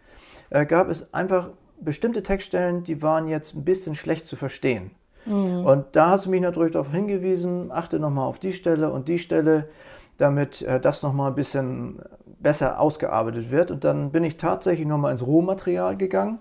äh, 0.51 0.65
gab 0.65 0.89
es 0.89 1.13
einfach 1.13 1.51
bestimmte 1.81 2.23
Textstellen, 2.23 2.85
die 2.85 3.03
waren 3.03 3.29
jetzt 3.29 3.55
ein 3.55 3.65
bisschen 3.65 3.95
schlecht 3.95 4.27
zu 4.27 4.37
verstehen. 4.37 4.91
Mhm. 5.27 5.65
Und 5.65 5.85
da 5.93 6.11
hast 6.11 6.27
du 6.27 6.31
mich 6.31 6.41
natürlich 6.41 6.73
darauf 6.73 6.91
hingewiesen, 6.91 7.71
achte 7.73 7.99
nochmal 7.99 8.27
auf 8.27 8.39
die 8.39 8.53
Stelle 8.53 8.91
und 8.91 9.09
die 9.09 9.19
Stelle, 9.19 9.69
damit 10.19 10.63
äh, 10.63 10.81
das 10.81 11.03
nochmal 11.03 11.31
ein 11.31 11.35
bisschen 11.35 12.01
besser 12.41 12.81
ausgearbeitet 12.81 13.51
wird. 13.51 13.71
Und 13.71 13.85
dann 13.85 14.13
bin 14.13 14.25
ich 14.25 14.37
tatsächlich 14.37 14.87
nochmal 14.87 15.13
ins 15.13 15.27
Rohmaterial 15.27 15.97
gegangen 15.97 16.39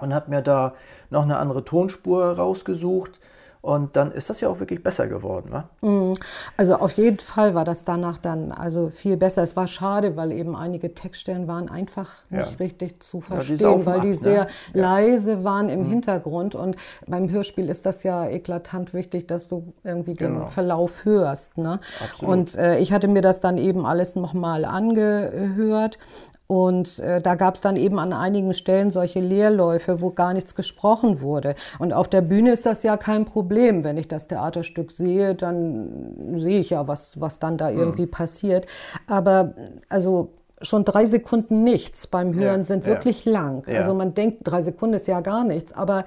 und 0.00 0.14
habe 0.14 0.30
mir 0.30 0.42
da 0.42 0.74
noch 1.10 1.22
eine 1.22 1.38
andere 1.38 1.64
Tonspur 1.64 2.32
rausgesucht 2.36 3.20
und 3.66 3.96
dann 3.96 4.12
ist 4.12 4.30
das 4.30 4.40
ja 4.40 4.48
auch 4.48 4.60
wirklich 4.60 4.80
besser 4.80 5.08
geworden. 5.08 5.50
Ne? 5.50 6.14
Also 6.56 6.76
auf 6.76 6.92
jeden 6.92 7.18
Fall 7.18 7.56
war 7.56 7.64
das 7.64 7.82
danach 7.82 8.16
dann 8.16 8.52
also 8.52 8.90
viel 8.90 9.16
besser. 9.16 9.42
Es 9.42 9.56
war 9.56 9.66
schade, 9.66 10.16
weil 10.16 10.30
eben 10.30 10.54
einige 10.54 10.94
Textstellen 10.94 11.48
waren 11.48 11.68
einfach 11.68 12.12
nicht 12.30 12.52
ja. 12.52 12.56
richtig 12.60 13.02
zu 13.02 13.20
verstehen, 13.20 13.58
ja, 13.58 13.74
die 13.74 13.86
weil 13.86 14.00
die 14.02 14.12
sehr 14.12 14.44
ne? 14.44 14.48
leise 14.72 15.42
waren 15.42 15.68
im 15.68 15.80
mhm. 15.80 15.86
Hintergrund. 15.86 16.54
Und 16.54 16.76
beim 17.08 17.28
Hörspiel 17.28 17.68
ist 17.68 17.86
das 17.86 18.04
ja 18.04 18.28
eklatant 18.28 18.94
wichtig, 18.94 19.26
dass 19.26 19.48
du 19.48 19.72
irgendwie 19.82 20.14
den 20.14 20.34
genau. 20.34 20.46
Verlauf 20.50 21.04
hörst. 21.04 21.58
Ne? 21.58 21.80
Und 22.20 22.54
äh, 22.54 22.78
ich 22.78 22.92
hatte 22.92 23.08
mir 23.08 23.20
das 23.20 23.40
dann 23.40 23.58
eben 23.58 23.84
alles 23.84 24.14
nochmal 24.14 24.64
angehört 24.64 25.98
und 26.46 27.00
äh, 27.00 27.20
da 27.20 27.34
gab 27.34 27.56
es 27.56 27.60
dann 27.60 27.76
eben 27.76 27.98
an 27.98 28.12
einigen 28.12 28.54
Stellen 28.54 28.90
solche 28.90 29.20
Leerläufe, 29.20 30.00
wo 30.00 30.10
gar 30.10 30.32
nichts 30.32 30.54
gesprochen 30.54 31.20
wurde. 31.20 31.54
Und 31.78 31.92
auf 31.92 32.08
der 32.08 32.20
Bühne 32.20 32.52
ist 32.52 32.66
das 32.66 32.82
ja 32.82 32.96
kein 32.96 33.24
Problem. 33.24 33.82
Wenn 33.84 33.96
ich 33.96 34.08
das 34.08 34.28
Theaterstück 34.28 34.92
sehe, 34.92 35.34
dann 35.34 36.36
sehe 36.36 36.60
ich 36.60 36.70
ja, 36.70 36.86
was, 36.86 37.20
was 37.20 37.38
dann 37.38 37.58
da 37.58 37.70
irgendwie 37.70 38.06
mhm. 38.06 38.10
passiert. 38.10 38.66
Aber 39.08 39.54
also 39.88 40.30
schon 40.62 40.84
drei 40.84 41.04
Sekunden 41.04 41.64
nichts 41.64 42.06
beim 42.06 42.34
Hören 42.34 42.60
ja, 42.60 42.64
sind 42.64 42.86
wirklich 42.86 43.24
ja. 43.24 43.32
lang. 43.32 43.62
Ja. 43.66 43.80
Also 43.80 43.94
man 43.94 44.14
denkt, 44.14 44.38
drei 44.44 44.62
Sekunden 44.62 44.94
ist 44.94 45.08
ja 45.08 45.20
gar 45.20 45.44
nichts, 45.44 45.72
aber 45.72 46.04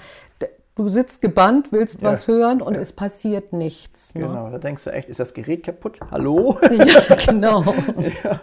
du 0.80 0.88
sitzt 0.88 1.22
gebannt, 1.22 1.74
willst 1.74 2.02
ja. 2.02 2.10
was 2.10 2.28
hören 2.28 2.62
und 2.62 2.76
ja. 2.76 2.80
es 2.80 2.94
passiert 2.94 3.52
nichts. 3.52 4.16
Ne? 4.16 4.22
Genau, 4.22 4.50
da 4.50 4.58
denkst 4.58 4.86
du 4.86 4.92
echt, 4.92 5.10
ist 5.10 5.20
das 5.20 5.34
Gerät 5.34 5.64
kaputt? 5.64 6.00
Hallo? 6.10 6.58
Ja, 6.70 7.16
genau. 7.26 7.62
ja, 8.24 8.40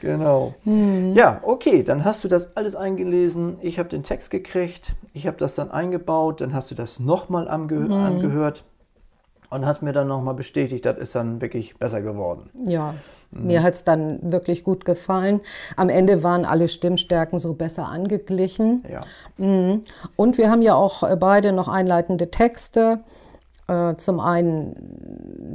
genau. 0.00 0.54
Mhm. 0.64 1.12
Ja, 1.14 1.40
okay, 1.42 1.82
dann 1.82 2.04
hast 2.04 2.24
du 2.24 2.28
das 2.28 2.56
alles 2.56 2.74
eingelesen. 2.74 3.58
Ich 3.60 3.78
habe 3.78 3.90
den 3.90 4.02
Text 4.02 4.30
gekriegt, 4.30 4.94
ich 5.12 5.26
habe 5.26 5.36
das 5.36 5.54
dann 5.54 5.70
eingebaut, 5.70 6.40
dann 6.40 6.54
hast 6.54 6.70
du 6.70 6.74
das 6.74 6.98
nochmal 6.98 7.46
ange 7.48 7.74
mhm. 7.74 7.92
angehört 7.92 8.64
und 9.50 9.66
hast 9.66 9.82
mir 9.82 9.92
dann 9.92 10.08
nochmal 10.08 10.34
bestätigt, 10.34 10.86
das 10.86 10.96
ist 10.96 11.14
dann 11.14 11.42
wirklich 11.42 11.76
besser 11.76 12.00
geworden. 12.00 12.48
Ja. 12.64 12.94
Mir 13.42 13.62
hat 13.62 13.74
es 13.74 13.84
dann 13.84 14.18
wirklich 14.22 14.64
gut 14.64 14.84
gefallen. 14.84 15.40
Am 15.76 15.88
Ende 15.88 16.22
waren 16.22 16.44
alle 16.44 16.68
Stimmstärken 16.68 17.38
so 17.38 17.54
besser 17.54 17.86
angeglichen. 17.86 18.84
Ja. 18.90 19.00
Mhm. 19.36 19.82
Und 20.16 20.38
wir 20.38 20.50
haben 20.50 20.62
ja 20.62 20.74
auch 20.74 21.02
äh, 21.02 21.16
beide 21.16 21.52
noch 21.52 21.68
einleitende 21.68 22.30
Texte. 22.30 23.00
Äh, 23.66 23.96
zum 23.96 24.20
einen, 24.20 24.76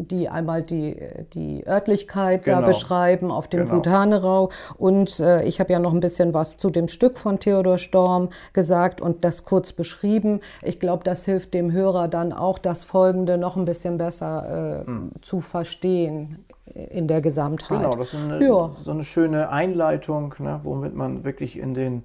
die 0.10 0.30
einmal 0.30 0.64
die, 0.64 0.98
die 1.34 1.68
Örtlichkeit 1.68 2.44
genau. 2.44 2.62
da 2.62 2.68
beschreiben 2.68 3.30
auf 3.30 3.48
dem 3.48 3.66
genau. 3.66 3.76
Bhutanarau. 3.76 4.50
Und 4.78 5.20
äh, 5.20 5.44
ich 5.44 5.60
habe 5.60 5.72
ja 5.72 5.78
noch 5.78 5.94
ein 5.94 6.00
bisschen 6.00 6.34
was 6.34 6.58
zu 6.58 6.72
dem 6.72 6.88
Stück 6.88 7.20
von 7.20 7.40
Theodor 7.40 7.78
Storm 7.78 8.30
gesagt 8.54 9.00
und 9.00 9.24
das 9.24 9.46
kurz 9.46 9.74
beschrieben. 9.74 10.40
Ich 10.64 10.80
glaube, 10.80 11.04
das 11.04 11.26
hilft 11.26 11.54
dem 11.54 11.72
Hörer 11.72 12.08
dann 12.08 12.34
auch, 12.34 12.58
das 12.58 12.84
Folgende 12.84 13.38
noch 13.38 13.56
ein 13.56 13.66
bisschen 13.66 14.00
besser 14.00 14.84
äh, 14.88 14.90
mhm. 14.90 15.12
zu 15.22 15.42
verstehen 15.42 16.46
in 16.74 17.08
der 17.08 17.22
Gesamtheit. 17.22 17.80
Genau, 17.80 17.96
das 17.96 18.14
ist 18.14 18.20
eine, 18.20 18.46
ja. 18.46 18.72
so 18.84 18.92
eine 18.92 19.04
schöne 19.04 19.50
Einleitung, 19.50 20.36
ne, 20.40 20.60
womit 20.64 20.96
man 20.96 21.24
wirklich 21.24 21.58
in 21.58 21.74
den, 21.74 22.04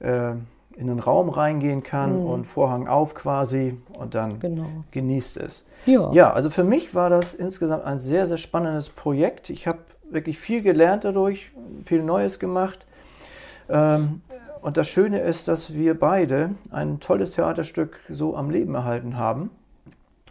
äh, 0.00 0.32
in 0.76 0.86
den 0.86 0.98
Raum 0.98 1.28
reingehen 1.28 1.82
kann 1.82 2.20
mhm. 2.20 2.26
und 2.26 2.44
Vorhang 2.44 2.88
auf 2.88 3.14
quasi 3.14 3.78
und 3.98 4.14
dann 4.14 4.38
genau. 4.40 4.66
genießt 4.90 5.36
es. 5.38 5.64
Ja. 5.86 6.12
ja, 6.12 6.32
also 6.32 6.50
für 6.50 6.64
mich 6.64 6.94
war 6.94 7.10
das 7.10 7.34
insgesamt 7.34 7.84
ein 7.84 8.00
sehr, 8.00 8.26
sehr 8.26 8.36
spannendes 8.36 8.90
Projekt. 8.90 9.50
Ich 9.50 9.66
habe 9.66 9.78
wirklich 10.10 10.38
viel 10.38 10.62
gelernt 10.62 11.04
dadurch, 11.04 11.50
viel 11.84 12.02
Neues 12.02 12.38
gemacht. 12.38 12.86
Ähm, 13.68 14.20
und 14.60 14.76
das 14.76 14.88
Schöne 14.88 15.20
ist, 15.20 15.48
dass 15.48 15.72
wir 15.72 15.98
beide 15.98 16.50
ein 16.70 17.00
tolles 17.00 17.30
Theaterstück 17.32 17.98
so 18.10 18.36
am 18.36 18.50
Leben 18.50 18.74
erhalten 18.74 19.16
haben. 19.16 19.50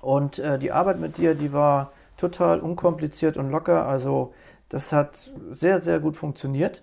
Und 0.01 0.39
äh, 0.39 0.59
die 0.59 0.71
Arbeit 0.71 0.99
mit 0.99 1.17
dir, 1.17 1.33
die 1.35 1.51
war 1.51 1.91
total 2.19 2.59
unkompliziert 2.59 3.37
und 3.37 3.49
locker. 3.49 3.87
Also 3.87 4.33
das 4.69 4.91
hat 4.91 5.31
sehr, 5.51 5.81
sehr 5.81 5.99
gut 5.99 6.15
funktioniert. 6.17 6.81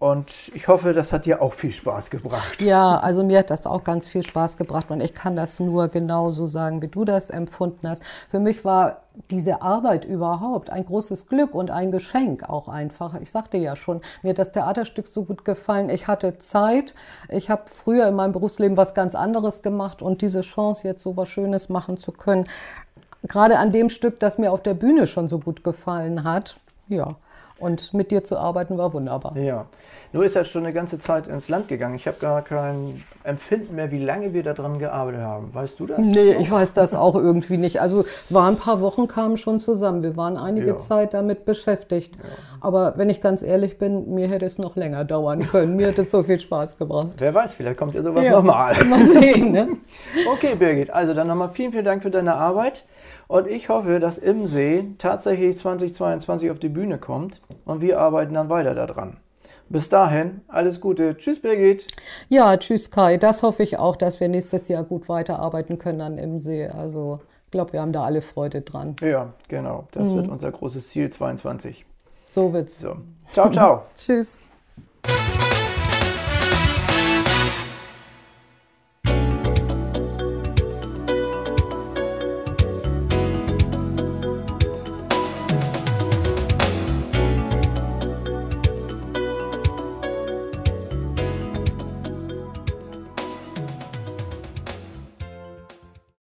Und 0.00 0.50
ich 0.54 0.68
hoffe, 0.68 0.92
das 0.92 1.14
hat 1.14 1.24
dir 1.24 1.40
auch 1.40 1.54
viel 1.54 1.70
Spaß 1.70 2.10
gebracht. 2.10 2.60
Ja, 2.60 2.98
also 2.98 3.22
mir 3.24 3.38
hat 3.38 3.50
das 3.50 3.66
auch 3.66 3.84
ganz 3.84 4.06
viel 4.06 4.22
Spaß 4.22 4.58
gebracht 4.58 4.90
und 4.90 5.00
ich 5.00 5.14
kann 5.14 5.34
das 5.34 5.60
nur 5.60 5.88
genauso 5.88 6.46
sagen, 6.46 6.82
wie 6.82 6.88
du 6.88 7.06
das 7.06 7.30
empfunden 7.30 7.88
hast. 7.88 8.02
Für 8.28 8.38
mich 8.38 8.66
war 8.66 9.04
diese 9.30 9.62
Arbeit 9.62 10.04
überhaupt 10.04 10.68
ein 10.68 10.84
großes 10.84 11.26
Glück 11.26 11.54
und 11.54 11.70
ein 11.70 11.90
Geschenk 11.90 12.46
auch 12.46 12.68
einfach. 12.68 13.18
Ich 13.18 13.30
sagte 13.30 13.56
ja 13.56 13.76
schon, 13.76 14.02
mir 14.22 14.30
hat 14.30 14.38
das 14.38 14.52
Theaterstück 14.52 15.06
so 15.06 15.24
gut 15.24 15.44
gefallen. 15.44 15.88
Ich 15.88 16.06
hatte 16.06 16.38
Zeit. 16.38 16.94
Ich 17.30 17.48
habe 17.48 17.62
früher 17.66 18.06
in 18.08 18.14
meinem 18.14 18.32
Berufsleben 18.32 18.76
was 18.76 18.92
ganz 18.92 19.14
anderes 19.14 19.62
gemacht 19.62 20.02
und 20.02 20.20
diese 20.20 20.42
Chance, 20.42 20.86
jetzt 20.86 21.02
so 21.02 21.16
was 21.16 21.30
Schönes 21.30 21.70
machen 21.70 21.96
zu 21.96 22.12
können, 22.12 22.46
gerade 23.28 23.58
an 23.58 23.72
dem 23.72 23.88
Stück, 23.88 24.20
das 24.20 24.38
mir 24.38 24.52
auf 24.52 24.62
der 24.62 24.74
Bühne 24.74 25.06
schon 25.06 25.28
so 25.28 25.38
gut 25.38 25.64
gefallen 25.64 26.24
hat, 26.24 26.56
ja, 26.88 27.16
und 27.58 27.94
mit 27.94 28.10
dir 28.10 28.24
zu 28.24 28.36
arbeiten 28.36 28.78
war 28.78 28.92
wunderbar. 28.92 29.36
Ja, 29.36 29.66
nur 30.12 30.24
ist 30.24 30.36
ja 30.36 30.44
schon 30.44 30.64
eine 30.64 30.72
ganze 30.72 30.98
Zeit 30.98 31.26
ins 31.26 31.48
Land 31.48 31.66
gegangen. 31.66 31.96
Ich 31.96 32.06
habe 32.06 32.18
gar 32.20 32.42
kein 32.42 33.02
Empfinden 33.24 33.74
mehr, 33.74 33.90
wie 33.90 33.98
lange 33.98 34.32
wir 34.32 34.44
daran 34.44 34.78
gearbeitet 34.78 35.22
haben. 35.22 35.52
Weißt 35.52 35.80
du 35.80 35.86
das? 35.86 35.98
Nee, 35.98 36.34
ich 36.34 36.50
weiß 36.50 36.74
das 36.74 36.94
auch 36.94 37.16
irgendwie 37.16 37.56
nicht. 37.56 37.80
Also 37.80 38.04
war 38.28 38.48
ein 38.48 38.56
paar 38.56 38.80
Wochen 38.80 39.08
kamen 39.08 39.38
schon 39.38 39.58
zusammen. 39.58 40.04
Wir 40.04 40.16
waren 40.16 40.36
einige 40.36 40.68
ja. 40.68 40.78
Zeit 40.78 41.14
damit 41.14 41.44
beschäftigt. 41.44 42.14
Ja. 42.14 42.22
Aber 42.60 42.94
wenn 42.96 43.10
ich 43.10 43.20
ganz 43.20 43.42
ehrlich 43.42 43.78
bin, 43.78 44.14
mir 44.14 44.28
hätte 44.28 44.46
es 44.46 44.58
noch 44.58 44.76
länger 44.76 45.04
dauern 45.04 45.46
können. 45.48 45.74
Mir 45.74 45.88
hat 45.88 45.98
es 45.98 46.12
so 46.12 46.22
viel 46.22 46.38
Spaß 46.38 46.78
gebracht. 46.78 47.08
Wer 47.18 47.34
weiß, 47.34 47.54
vielleicht 47.54 47.76
kommt 47.76 47.94
ja 47.94 48.02
sowas 48.02 48.24
ja. 48.24 48.32
nochmal. 48.32 48.84
Mal 48.84 49.06
sehen, 49.06 49.50
ne? 49.50 49.68
Okay, 50.32 50.54
Birgit, 50.54 50.90
also 50.90 51.12
dann 51.14 51.26
nochmal 51.26 51.48
vielen, 51.48 51.72
vielen 51.72 51.84
Dank 51.84 52.02
für 52.02 52.10
deine 52.10 52.34
Arbeit. 52.36 52.84
Und 53.28 53.46
ich 53.46 53.68
hoffe, 53.68 54.00
dass 54.00 54.18
Im 54.18 54.46
See 54.46 54.94
tatsächlich 54.98 55.56
2022 55.56 56.50
auf 56.50 56.58
die 56.58 56.68
Bühne 56.68 56.98
kommt 56.98 57.40
und 57.64 57.80
wir 57.80 57.98
arbeiten 57.98 58.34
dann 58.34 58.48
weiter 58.48 58.74
daran. 58.74 59.18
Bis 59.68 59.88
dahin, 59.88 60.42
alles 60.48 60.80
Gute. 60.80 61.16
Tschüss, 61.16 61.40
Birgit. 61.40 61.86
Ja, 62.28 62.56
tschüss, 62.56 62.90
Kai. 62.90 63.16
Das 63.16 63.42
hoffe 63.42 63.62
ich 63.62 63.78
auch, 63.78 63.96
dass 63.96 64.20
wir 64.20 64.28
nächstes 64.28 64.68
Jahr 64.68 64.84
gut 64.84 65.08
weiterarbeiten 65.08 65.78
können 65.78 66.02
an 66.02 66.18
Im 66.18 66.38
See. 66.38 66.66
Also, 66.66 67.20
ich 67.46 67.50
glaube, 67.50 67.72
wir 67.72 67.80
haben 67.80 67.92
da 67.92 68.04
alle 68.04 68.20
Freude 68.20 68.60
dran. 68.60 68.94
Ja, 69.00 69.32
genau. 69.48 69.88
Das 69.92 70.08
mhm. 70.08 70.16
wird 70.16 70.28
unser 70.28 70.52
großes 70.52 70.88
Ziel 70.90 71.10
22. 71.10 71.86
So 72.30 72.52
wird's. 72.52 72.80
So. 72.80 72.96
Ciao, 73.32 73.50
ciao. 73.50 73.82
tschüss. 73.94 74.38